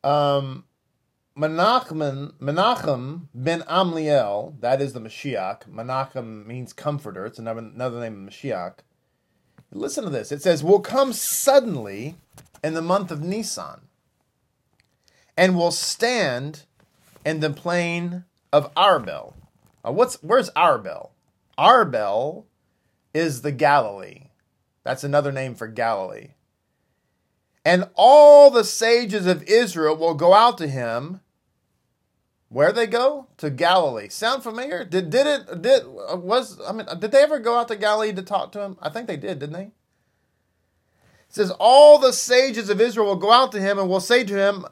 um, 0.03 0.65
Menachem, 1.37 2.33
Menachem 2.39 3.27
ben 3.33 3.63
Amiel, 3.67 4.55
that 4.59 4.81
is 4.81 4.93
the 4.93 4.99
Mashiach. 4.99 5.69
Menachem 5.69 6.45
means 6.45 6.73
comforter. 6.73 7.25
It's 7.25 7.39
another, 7.39 7.59
another 7.59 7.99
name 7.99 8.27
of 8.27 8.33
Mashiach. 8.33 8.79
Listen 9.71 10.03
to 10.05 10.09
this. 10.09 10.31
It 10.31 10.41
says, 10.41 10.63
will 10.63 10.79
come 10.79 11.13
suddenly 11.13 12.15
in 12.63 12.73
the 12.73 12.81
month 12.81 13.11
of 13.11 13.21
Nisan 13.21 13.81
and 15.35 15.55
will 15.55 15.71
stand 15.71 16.63
in 17.23 17.39
the 17.39 17.51
plain 17.51 18.23
of 18.51 18.73
Arbel. 18.73 19.33
Uh, 19.85 19.91
what's 19.91 20.15
Where's 20.23 20.49
Arbel? 20.51 21.11
Arbel 21.57 22.45
is 23.13 23.41
the 23.41 23.51
Galilee. 23.51 24.29
That's 24.83 25.03
another 25.03 25.31
name 25.31 25.53
for 25.53 25.67
Galilee. 25.67 26.29
And 27.67 27.89
all 27.95 28.51
the 28.51 28.63
sages 28.63 29.27
of 29.27 29.43
Israel 29.43 29.97
will 29.97 30.15
go 30.15 30.33
out 30.33 30.57
to 30.59 30.69
him 30.69 31.19
Where 32.49 32.71
they 32.71 32.87
go? 32.87 33.27
To 33.37 33.49
Galilee. 33.49 34.09
Sound 34.09 34.43
familiar? 34.43 34.85
Did 34.85 35.09
did 35.09 35.27
it 35.27 35.61
did 35.61 35.85
was 35.87 36.59
I 36.67 36.71
mean 36.71 36.87
did 36.99 37.11
they 37.11 37.23
ever 37.23 37.39
go 37.39 37.57
out 37.57 37.67
to 37.69 37.75
Galilee 37.75 38.13
to 38.13 38.23
talk 38.23 38.53
to 38.53 38.61
him? 38.61 38.77
I 38.81 38.89
think 38.89 39.07
they 39.07 39.17
did, 39.17 39.39
didn't 39.39 39.53
they? 39.53 39.63
It 39.63 39.73
says 41.29 41.51
all 41.59 41.99
the 41.99 42.13
sages 42.13 42.69
of 42.69 42.81
Israel 42.81 43.07
will 43.07 43.17
go 43.17 43.31
out 43.31 43.51
to 43.53 43.59
him 43.61 43.79
and 43.79 43.89
will 43.89 43.99
say 44.01 44.23
to 44.23 44.35
him 44.35 44.65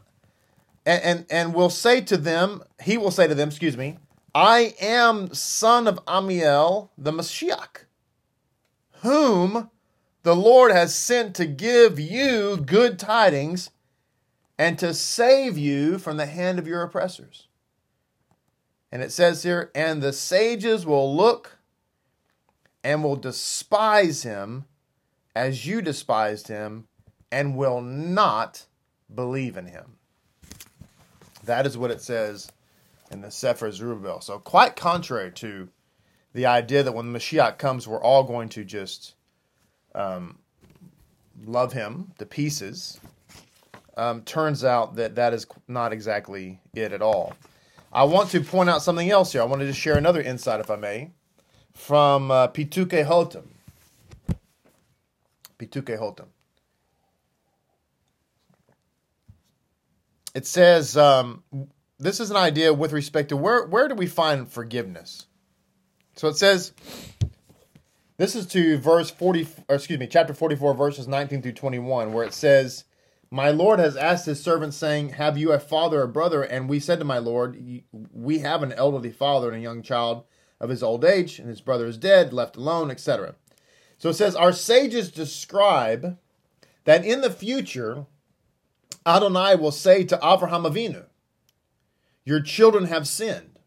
and, 0.86 1.04
and 1.04 1.26
and 1.30 1.54
will 1.54 1.70
say 1.72 2.02
to 2.02 2.18
them, 2.18 2.64
he 2.84 2.98
will 2.98 3.12
say 3.12 3.28
to 3.28 3.36
them, 3.36 3.50
excuse 3.50 3.78
me, 3.78 4.00
I 4.36 4.76
am 4.82 5.34
son 5.34 5.88
of 5.88 6.00
Amiel, 6.08 6.92
the 6.98 7.12
Mashiach, 7.12 7.86
whom 9.02 9.70
the 10.26 10.36
Lord 10.36 10.72
has 10.72 10.96
sent 10.96 11.36
to 11.36 11.46
give 11.46 12.00
you 12.00 12.58
good 12.58 12.98
tidings 12.98 13.70
and 14.58 14.80
to 14.80 14.92
save 14.92 15.56
you 15.56 16.00
from 16.00 16.18
the 16.18 16.26
hand 16.26 16.58
of 16.58 16.66
your 16.66 16.82
oppressors. 16.82 17.48
And 18.92 19.04
it 19.04 19.12
says 19.12 19.44
here, 19.44 19.70
and 19.76 20.02
the 20.02 20.12
sages 20.12 20.84
will 20.84 21.16
look 21.16 21.60
and 22.84 23.04
will 23.04 23.18
despise 23.18 24.24
him 24.24 24.66
as 25.36 25.68
you 25.68 25.80
despised 25.80 26.48
him 26.48 26.88
and 27.32 27.56
will 27.56 27.82
not 27.82 28.66
believe 29.14 29.56
in 29.56 29.68
him. 29.68 29.98
That 31.44 31.68
is 31.68 31.78
what 31.78 31.92
it 31.92 32.02
says 32.02 32.52
in 33.12 33.22
the 33.22 33.30
Sefer 33.30 33.72
Zerubbabel. 33.72 34.22
So, 34.22 34.40
quite 34.40 34.76
contrary 34.76 35.32
to 35.34 35.70
the 36.34 36.48
idea 36.48 36.82
that 36.82 36.94
when 36.94 37.14
the 37.14 37.20
Mashiach 37.20 37.60
comes, 37.60 37.88
we're 37.88 38.02
all 38.02 38.24
going 38.24 38.50
to 38.50 38.64
just 38.64 39.14
um, 39.96 40.38
love 41.46 41.74
him 41.74 42.12
to 42.20 42.26
pieces. 42.26 43.00
Um, 43.98 44.22
turns 44.24 44.64
out 44.64 44.96
that 44.96 45.16
that 45.16 45.34
is 45.34 45.48
not 45.68 45.94
exactly 45.94 46.60
it 46.76 46.92
at 46.92 47.02
all. 47.02 47.34
I 47.94 48.04
want 48.04 48.30
to 48.32 48.42
point 48.42 48.70
out 48.70 48.84
something 48.84 49.10
else 49.10 49.32
here. 49.32 49.42
I 49.42 49.46
wanted 49.46 49.68
to 49.68 49.74
share 49.74 49.98
another 49.98 50.22
insight, 50.22 50.60
if 50.60 50.70
I 50.70 50.76
may, 50.76 51.12
from 51.74 52.30
uh, 52.30 52.48
Pituke 52.48 52.90
Hotam. 52.90 53.46
Pituke 55.58 55.86
Hotam. 55.86 56.26
It 60.34 60.46
says 60.46 60.98
um, 60.98 61.44
this 61.98 62.20
is 62.20 62.30
an 62.30 62.36
idea 62.36 62.74
with 62.74 62.92
respect 62.92 63.30
to 63.30 63.38
where 63.38 63.66
where 63.66 63.88
do 63.88 63.96
we 63.96 64.08
find 64.08 64.52
forgiveness. 64.52 65.28
So 66.18 66.28
it 66.28 66.36
says 66.36 66.74
this 68.18 68.36
is 68.36 68.46
to 68.48 68.78
verse 68.78 69.10
40 69.12 69.48
excuse 69.70 70.00
me 70.00 70.08
chapter 70.08 70.34
44 70.34 70.74
verses 70.74 71.08
19 71.08 71.42
through 71.42 71.52
21 71.54 72.14
where 72.14 72.26
it 72.26 72.34
says 72.34 72.86
my 73.32 73.50
Lord 73.50 73.80
has 73.80 73.98
asked 73.98 74.28
his 74.28 74.42
servant, 74.42 74.74
saying, 74.74 75.10
Have 75.10 75.38
you 75.38 75.52
a 75.52 75.60
father 75.60 76.02
or 76.02 76.08
brother? 76.08 76.44
And 76.44 76.70
we 76.70 76.80
said 76.80 77.00
to 77.00 77.06
my 77.06 77.18
Lord, 77.18 77.62
We 77.92 78.40
have 78.40 78.64
an 78.64 78.72
elderly 78.74 79.12
father 79.12 79.50
and 79.50 79.58
a 79.58 79.62
young 79.62 79.82
child 79.82 80.24
of 80.60 80.70
his 80.70 80.84
old 80.84 81.04
age, 81.04 81.40
and 81.40 81.50
his 81.50 81.62
brother 81.62 81.86
is 81.86 81.98
dead, 81.98 82.32
left 82.32 82.56
alone, 82.56 82.92
etc. 82.92 83.36
So 83.98 84.10
it 84.10 84.14
says, 84.14 84.36
Our 84.36 84.54
sages 84.54 85.12
describe 85.12 86.18
that 86.86 87.04
in 87.04 87.22
the 87.22 87.32
future, 87.32 88.06
Adonai 89.06 89.56
will 89.56 89.72
say 89.72 90.04
to 90.06 90.20
Abraham 90.24 90.64
Avinu, 90.64 91.06
Your 92.24 92.42
children 92.42 92.86
have 92.86 93.08
sinned. 93.08 93.60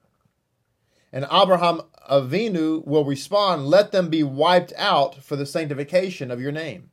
And 1.13 1.27
Abraham 1.33 1.83
Avinu 2.09 2.85
will 2.87 3.05
respond, 3.05 3.67
Let 3.67 3.93
them 3.93 4.09
be 4.09 4.23
wiped 4.23 4.73
out 4.77 5.23
for 5.23 5.37
the 5.37 5.47
sanctification 5.47 6.31
of 6.31 6.41
your 6.41 6.53
name. 6.53 6.91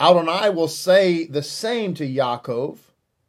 Adonai 0.00 0.50
will 0.50 0.68
say 0.68 1.26
the 1.26 1.42
same 1.42 1.94
to 1.94 2.06
Yaakov, 2.06 2.78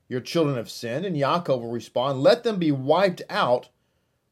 your 0.07 0.21
children 0.21 0.55
have 0.55 0.69
sinned, 0.69 1.05
and 1.05 1.15
Yaakov 1.15 1.61
will 1.61 1.71
respond, 1.71 2.21
Let 2.21 2.43
them 2.43 2.57
be 2.57 2.71
wiped 2.71 3.21
out 3.29 3.69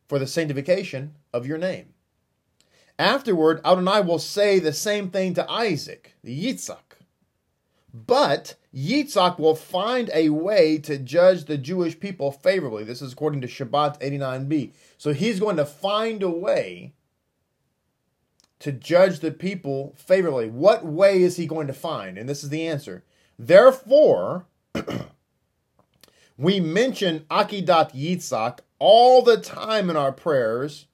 for 0.07 0.19
the 0.19 0.27
sanctification 0.27 1.15
of 1.33 1.45
your 1.45 1.57
name. 1.57 1.93
Afterward, 2.97 3.59
Adonai 3.65 4.01
will 4.01 4.19
say 4.19 4.59
the 4.59 4.73
same 4.73 5.09
thing 5.09 5.33
to 5.33 5.49
Isaac, 5.49 6.15
the 6.23 6.45
Yitzhak. 6.45 6.92
But 7.93 8.55
Yitzhak 8.73 9.37
will 9.37 9.55
find 9.55 10.09
a 10.13 10.29
way 10.29 10.79
to 10.79 10.97
judge 10.97 11.45
the 11.45 11.57
Jewish 11.57 11.99
people 11.99 12.31
favorably. 12.31 12.83
This 12.83 13.01
is 13.03 13.13
according 13.13 13.41
to 13.41 13.47
Shabbat 13.47 14.01
89b. 14.01 14.71
So 14.97 15.13
he's 15.13 15.39
going 15.39 15.57
to 15.57 15.65
find 15.65 16.23
a 16.23 16.29
way 16.29 16.93
to 18.59 18.71
judge 18.71 19.19
the 19.19 19.31
people 19.31 19.93
favorably. 19.95 20.49
What 20.49 20.85
way 20.85 21.21
is 21.21 21.35
he 21.35 21.45
going 21.45 21.67
to 21.67 21.73
find? 21.73 22.17
And 22.17 22.27
this 22.27 22.43
is 22.43 22.49
the 22.49 22.65
answer. 22.65 23.03
Therefore, 23.37 24.47
we 26.37 26.59
mention 26.59 27.25
Akidat 27.29 27.93
Yitzhak 27.93 28.59
all 28.79 29.21
the 29.21 29.37
time 29.37 29.89
in 29.89 29.97
our 29.97 30.11
prayers, 30.11 30.87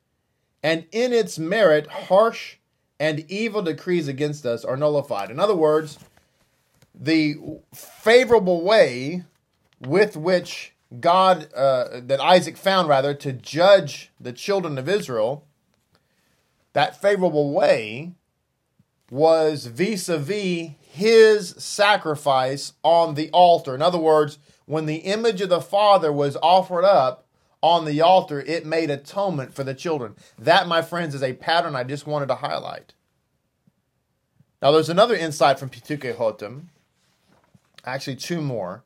and 0.61 0.85
in 0.91 1.13
its 1.13 1.39
merit, 1.39 1.87
harsh 1.87 2.57
and 2.99 3.19
evil 3.31 3.61
decrees 3.61 4.07
against 4.07 4.45
us 4.45 4.65
are 4.65 4.75
nullified. 4.75 5.31
In 5.31 5.39
other 5.39 5.55
words, 5.55 5.97
the 6.99 7.37
favorable 7.73 8.63
way 8.63 9.23
with 9.79 10.17
which 10.17 10.73
God, 10.99 11.47
uh, 11.53 12.01
that 12.01 12.19
Isaac 12.19 12.57
found 12.57 12.89
rather, 12.89 13.13
to 13.13 13.31
judge 13.31 14.11
the 14.19 14.33
children 14.33 14.77
of 14.77 14.89
Israel 14.89 15.45
that 16.73 17.01
favorable 17.01 17.51
way 17.53 18.13
was 19.09 19.65
vis 19.65 20.07
a 20.07 20.17
vis 20.17 20.71
his 20.79 21.49
sacrifice 21.57 22.73
on 22.83 23.15
the 23.15 23.29
altar. 23.31 23.75
In 23.75 23.81
other 23.81 23.97
words, 23.97 24.37
when 24.65 24.85
the 24.85 24.97
image 24.97 25.41
of 25.41 25.49
the 25.49 25.61
Father 25.61 26.11
was 26.11 26.37
offered 26.43 26.85
up 26.85 27.25
on 27.61 27.85
the 27.85 28.01
altar, 28.01 28.41
it 28.41 28.65
made 28.65 28.89
atonement 28.89 29.53
for 29.53 29.63
the 29.63 29.73
children. 29.73 30.15
That, 30.37 30.67
my 30.67 30.81
friends, 30.81 31.15
is 31.15 31.23
a 31.23 31.33
pattern 31.33 31.75
I 31.75 31.83
just 31.83 32.07
wanted 32.07 32.27
to 32.27 32.35
highlight. 32.35 32.93
Now, 34.61 34.71
there's 34.71 34.89
another 34.89 35.15
insight 35.15 35.57
from 35.57 35.69
Pituke 35.69 36.01
Hotam, 36.01 36.65
actually, 37.85 38.15
two 38.15 38.41
more. 38.41 38.83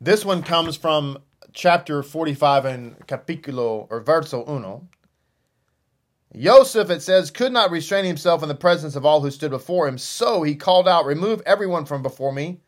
This 0.00 0.24
one 0.24 0.42
comes 0.42 0.76
from 0.76 1.18
chapter 1.52 2.02
45 2.02 2.66
in 2.66 2.96
capítulo 3.06 3.86
or 3.90 4.00
verso 4.00 4.44
uno. 4.46 4.88
Joseph, 6.36 6.90
it 6.90 7.00
says, 7.00 7.30
could 7.30 7.52
not 7.52 7.70
restrain 7.70 8.04
himself 8.04 8.42
in 8.42 8.48
the 8.48 8.56
presence 8.56 8.96
of 8.96 9.06
all 9.06 9.20
who 9.20 9.30
stood 9.30 9.52
before 9.52 9.86
him. 9.86 9.98
So 9.98 10.42
he 10.42 10.56
called 10.56 10.88
out, 10.88 11.06
Remove 11.06 11.40
everyone 11.46 11.84
from 11.84 12.02
before 12.02 12.32
me. 12.32 12.60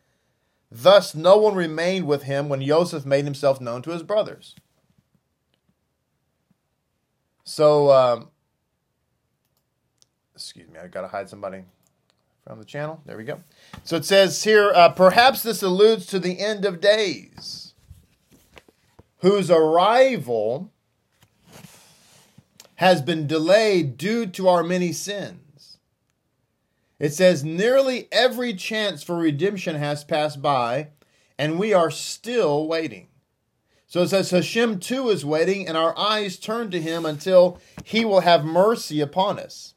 Thus 0.71 1.13
no 1.13 1.37
one 1.37 1.55
remained 1.55 2.07
with 2.07 2.23
him 2.23 2.49
when 2.49 2.61
Joseph 2.61 3.05
made 3.05 3.25
himself 3.25 3.59
known 3.59 3.81
to 3.83 3.91
his 3.91 4.03
brothers. 4.03 4.55
So, 7.43 7.91
um, 7.91 8.29
excuse 10.35 10.69
me, 10.69 10.79
I've 10.79 10.91
got 10.91 11.01
to 11.01 11.07
hide 11.07 11.29
somebody 11.29 11.63
from 12.47 12.59
the 12.59 12.65
channel. 12.65 13.01
There 13.05 13.17
we 13.17 13.25
go. 13.25 13.41
So 13.83 13.97
it 13.97 14.05
says 14.05 14.43
here, 14.43 14.71
uh, 14.73 14.89
perhaps 14.89 15.43
this 15.43 15.61
alludes 15.61 16.05
to 16.07 16.19
the 16.19 16.39
end 16.39 16.63
of 16.63 16.79
days, 16.79 17.73
whose 19.17 19.51
arrival 19.51 20.71
has 22.75 23.01
been 23.01 23.27
delayed 23.27 23.97
due 23.97 24.25
to 24.27 24.47
our 24.47 24.63
many 24.63 24.93
sins. 24.93 25.77
It 26.99 27.13
says, 27.13 27.43
nearly 27.43 28.07
every 28.11 28.53
chance 28.53 29.03
for 29.03 29.17
redemption 29.17 29.75
has 29.75 30.03
passed 30.03 30.41
by, 30.41 30.89
and 31.37 31.59
we 31.59 31.73
are 31.73 31.91
still 31.91 32.67
waiting. 32.67 33.09
So 33.87 34.03
it 34.03 34.09
says, 34.09 34.31
Hashem 34.31 34.79
too 34.79 35.09
is 35.09 35.25
waiting, 35.25 35.67
and 35.67 35.75
our 35.75 35.97
eyes 35.97 36.37
turn 36.37 36.71
to 36.71 36.81
him 36.81 37.05
until 37.05 37.59
he 37.83 38.05
will 38.05 38.21
have 38.21 38.45
mercy 38.45 39.01
upon 39.01 39.37
us. 39.37 39.73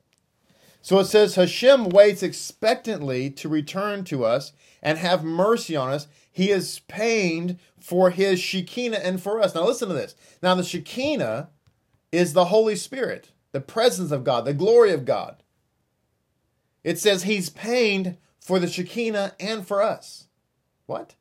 So 0.82 0.98
it 0.98 1.04
says, 1.04 1.34
Hashem 1.34 1.90
waits 1.90 2.22
expectantly 2.22 3.30
to 3.30 3.48
return 3.48 4.04
to 4.04 4.24
us 4.24 4.52
and 4.82 4.98
have 4.98 5.22
mercy 5.22 5.76
on 5.76 5.90
us. 5.90 6.08
He 6.32 6.50
is 6.50 6.80
pained 6.88 7.58
for 7.78 8.10
his 8.10 8.40
Shekinah 8.40 8.98
and 8.98 9.22
for 9.22 9.40
us. 9.40 9.54
Now 9.54 9.66
listen 9.66 9.88
to 9.88 9.94
this. 9.94 10.14
Now 10.42 10.54
the 10.54 10.64
Shekinah 10.64 11.50
is 12.12 12.32
the 12.32 12.46
Holy 12.46 12.76
Spirit, 12.76 13.30
the 13.52 13.60
presence 13.60 14.10
of 14.10 14.24
God, 14.24 14.44
the 14.44 14.54
glory 14.54 14.92
of 14.92 15.04
God. 15.04 15.42
It 16.82 16.98
says 16.98 17.24
he's 17.24 17.50
pained 17.50 18.16
for 18.40 18.58
the 18.58 18.68
Shekinah 18.68 19.34
and 19.38 19.66
for 19.66 19.82
us. 19.82 20.28
What? 20.86 21.14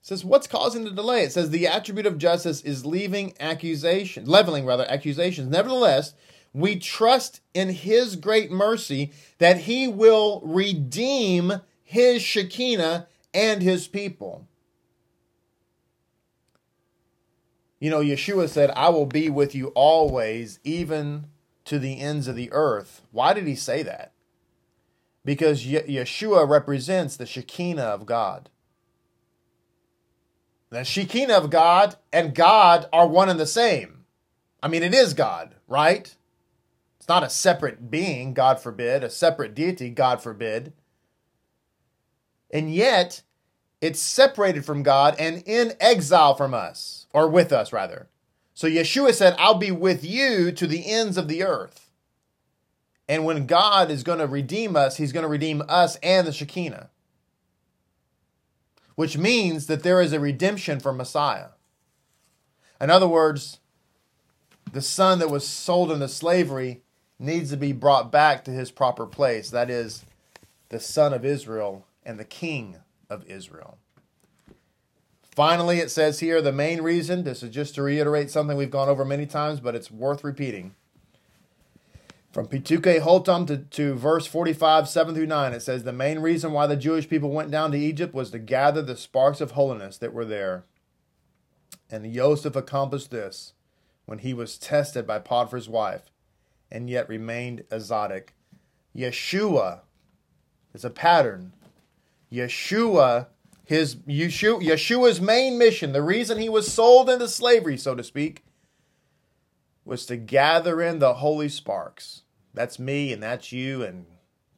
It 0.00 0.06
says 0.06 0.24
what's 0.24 0.46
causing 0.46 0.84
the 0.84 0.90
delay? 0.90 1.22
It 1.22 1.32
says 1.32 1.50
the 1.50 1.68
attribute 1.68 2.06
of 2.06 2.18
justice 2.18 2.62
is 2.62 2.84
leaving 2.84 3.34
accusation, 3.38 4.24
leveling 4.26 4.66
rather 4.66 4.90
accusations. 4.90 5.50
Nevertheless, 5.50 6.14
we 6.52 6.76
trust 6.78 7.40
in 7.54 7.70
his 7.70 8.16
great 8.16 8.50
mercy 8.50 9.12
that 9.38 9.58
he 9.58 9.88
will 9.88 10.40
redeem 10.44 11.52
his 11.82 12.22
Shekinah 12.22 13.08
and 13.34 13.62
his 13.62 13.88
people. 13.88 14.46
You 17.80 17.90
know, 17.90 18.00
Yeshua 18.00 18.48
said, 18.48 18.70
I 18.72 18.88
will 18.88 19.06
be 19.06 19.30
with 19.30 19.54
you 19.54 19.68
always, 19.68 20.58
even 20.64 21.26
to 21.66 21.78
the 21.78 22.00
ends 22.00 22.26
of 22.28 22.36
the 22.36 22.50
earth. 22.52 23.02
Why 23.12 23.34
did 23.34 23.46
he 23.46 23.54
say 23.54 23.82
that? 23.84 24.12
Because 25.24 25.64
Yeshua 25.64 26.48
represents 26.48 27.16
the 27.16 27.26
Shekinah 27.26 27.82
of 27.82 28.06
God. 28.06 28.50
the 30.70 30.84
Shekinah 30.84 31.34
of 31.34 31.50
God 31.50 31.96
and 32.12 32.34
God 32.34 32.88
are 32.92 33.06
one 33.06 33.28
and 33.28 33.40
the 33.40 33.46
same. 33.46 34.04
I 34.62 34.68
mean, 34.68 34.82
it 34.82 34.94
is 34.94 35.14
God, 35.14 35.54
right? 35.66 36.14
Not 37.08 37.24
a 37.24 37.30
separate 37.30 37.90
being, 37.90 38.34
God 38.34 38.60
forbid, 38.60 39.02
a 39.02 39.10
separate 39.10 39.54
deity, 39.54 39.90
God 39.90 40.22
forbid. 40.22 40.72
And 42.50 42.72
yet, 42.72 43.22
it's 43.80 44.00
separated 44.00 44.64
from 44.64 44.82
God 44.82 45.16
and 45.18 45.42
in 45.46 45.72
exile 45.80 46.34
from 46.34 46.52
us, 46.52 47.06
or 47.14 47.28
with 47.28 47.52
us, 47.52 47.72
rather. 47.72 48.08
So 48.54 48.66
Yeshua 48.66 49.14
said, 49.14 49.36
I'll 49.38 49.54
be 49.54 49.70
with 49.70 50.04
you 50.04 50.52
to 50.52 50.66
the 50.66 50.90
ends 50.90 51.16
of 51.16 51.28
the 51.28 51.44
earth. 51.44 51.90
And 53.08 53.24
when 53.24 53.46
God 53.46 53.90
is 53.90 54.02
going 54.02 54.18
to 54.18 54.26
redeem 54.26 54.76
us, 54.76 54.96
he's 54.96 55.12
going 55.12 55.22
to 55.22 55.28
redeem 55.28 55.62
us 55.68 55.96
and 56.02 56.26
the 56.26 56.32
Shekinah 56.32 56.90
which 58.98 59.16
means 59.16 59.68
that 59.68 59.84
there 59.84 60.00
is 60.00 60.12
a 60.12 60.18
redemption 60.18 60.80
for 60.80 60.92
Messiah. 60.92 61.50
In 62.80 62.90
other 62.90 63.06
words, 63.06 63.60
the 64.72 64.82
son 64.82 65.20
that 65.20 65.30
was 65.30 65.46
sold 65.46 65.92
into 65.92 66.08
slavery 66.08 66.82
needs 67.18 67.50
to 67.50 67.56
be 67.56 67.72
brought 67.72 68.12
back 68.12 68.44
to 68.44 68.50
his 68.50 68.70
proper 68.70 69.06
place. 69.06 69.50
That 69.50 69.70
is, 69.70 70.04
the 70.68 70.80
son 70.80 71.12
of 71.12 71.24
Israel 71.24 71.86
and 72.04 72.18
the 72.18 72.24
king 72.24 72.76
of 73.10 73.24
Israel. 73.26 73.78
Finally, 75.34 75.78
it 75.78 75.90
says 75.90 76.20
here 76.20 76.42
the 76.42 76.52
main 76.52 76.82
reason, 76.82 77.22
this 77.22 77.42
is 77.42 77.50
just 77.50 77.74
to 77.74 77.82
reiterate 77.82 78.30
something 78.30 78.56
we've 78.56 78.70
gone 78.70 78.88
over 78.88 79.04
many 79.04 79.24
times, 79.24 79.60
but 79.60 79.74
it's 79.74 79.90
worth 79.90 80.24
repeating. 80.24 80.74
From 82.32 82.46
Pituke 82.46 82.82
Holtam 82.82 83.46
to, 83.46 83.58
to 83.58 83.94
verse 83.94 84.26
45, 84.26 84.88
7 84.88 85.14
through 85.14 85.26
9, 85.26 85.52
it 85.52 85.60
says, 85.60 85.84
The 85.84 85.92
main 85.92 86.18
reason 86.18 86.52
why 86.52 86.66
the 86.66 86.76
Jewish 86.76 87.08
people 87.08 87.30
went 87.30 87.50
down 87.50 87.72
to 87.72 87.78
Egypt 87.78 88.14
was 88.14 88.30
to 88.32 88.38
gather 88.38 88.82
the 88.82 88.96
sparks 88.96 89.40
of 89.40 89.52
holiness 89.52 89.96
that 89.98 90.12
were 90.12 90.24
there. 90.24 90.64
And 91.90 92.12
Joseph 92.12 92.54
accomplished 92.54 93.10
this 93.10 93.54
when 94.04 94.18
he 94.18 94.34
was 94.34 94.58
tested 94.58 95.06
by 95.06 95.20
Potiphar's 95.20 95.68
wife 95.68 96.02
and 96.70 96.88
yet 96.88 97.08
remained 97.08 97.64
exotic. 97.70 98.34
Yeshua 98.96 99.80
is 100.74 100.84
a 100.84 100.90
pattern. 100.90 101.52
Yeshua, 102.32 103.26
his 103.64 103.96
Yeshua, 103.96 104.62
Yeshua's 104.62 105.20
main 105.20 105.58
mission, 105.58 105.92
the 105.92 106.02
reason 106.02 106.38
he 106.38 106.48
was 106.48 106.72
sold 106.72 107.08
into 107.08 107.28
slavery, 107.28 107.76
so 107.76 107.94
to 107.94 108.04
speak, 108.04 108.44
was 109.84 110.04
to 110.06 110.16
gather 110.16 110.82
in 110.82 110.98
the 110.98 111.14
holy 111.14 111.48
sparks. 111.48 112.22
That's 112.52 112.78
me 112.78 113.12
and 113.12 113.22
that's 113.22 113.52
you 113.52 113.82
and 113.82 114.06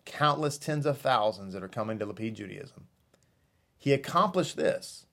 countless 0.05 0.59
tens 0.59 0.87
of 0.87 0.99
thousands 0.99 1.55
that 1.55 1.63
are 1.63 1.69
coming 1.69 1.99
to 1.99 2.07
Lapid 2.07 2.35
Judaism. 2.35 2.89
He 3.79 3.93
accomplished 3.93 4.57
this 4.57 5.07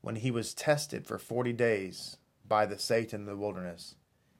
when 0.00 0.16
he 0.16 0.30
was 0.30 0.54
tested 0.54 1.06
for 1.06 1.18
40 1.18 1.52
days 1.52 2.16
by 2.46 2.66
the 2.66 2.78
Satan 2.78 3.20
in 3.20 3.26
the 3.26 3.36
wilderness 3.36 3.96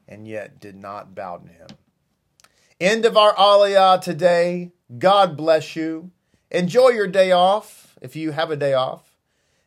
and 0.08 0.26
yet 0.26 0.60
did 0.60 0.76
not 0.76 1.14
bow 1.14 1.38
to 1.38 1.48
him. 1.48 1.68
End 2.80 3.04
of 3.04 3.16
our 3.16 3.34
Aliyah 3.34 4.00
today. 4.00 4.72
God 4.98 5.36
bless 5.36 5.76
you. 5.76 6.10
Enjoy 6.50 6.88
your 6.88 7.06
day 7.06 7.32
off 7.32 7.96
if 8.00 8.16
you 8.16 8.32
have 8.32 8.50
a 8.50 8.56
day 8.56 8.74
off. 8.74 9.10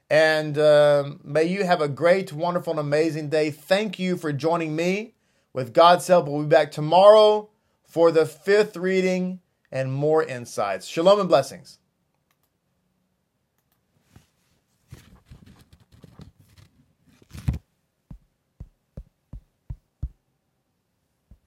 And 0.09 0.57
uh, 0.57 1.11
may 1.23 1.43
you 1.43 1.65
have 1.65 1.81
a 1.81 1.89
great, 1.89 2.31
wonderful, 2.31 2.71
and 2.71 2.79
amazing 2.79 3.29
day. 3.29 3.51
Thank 3.51 3.99
you 3.99 4.15
for 4.15 4.31
joining 4.31 4.75
me 4.75 5.15
with 5.57 5.73
God's 5.73 6.05
help, 6.05 6.27
we'll 6.27 6.43
be 6.43 6.49
back 6.49 6.69
tomorrow 6.69 7.49
for 7.83 8.11
the 8.11 8.27
fifth 8.27 8.77
reading 8.77 9.39
and 9.71 9.91
more 9.91 10.23
insights. 10.23 10.85
Shalom 10.85 11.19
and 11.19 11.27
blessings. 11.27 11.79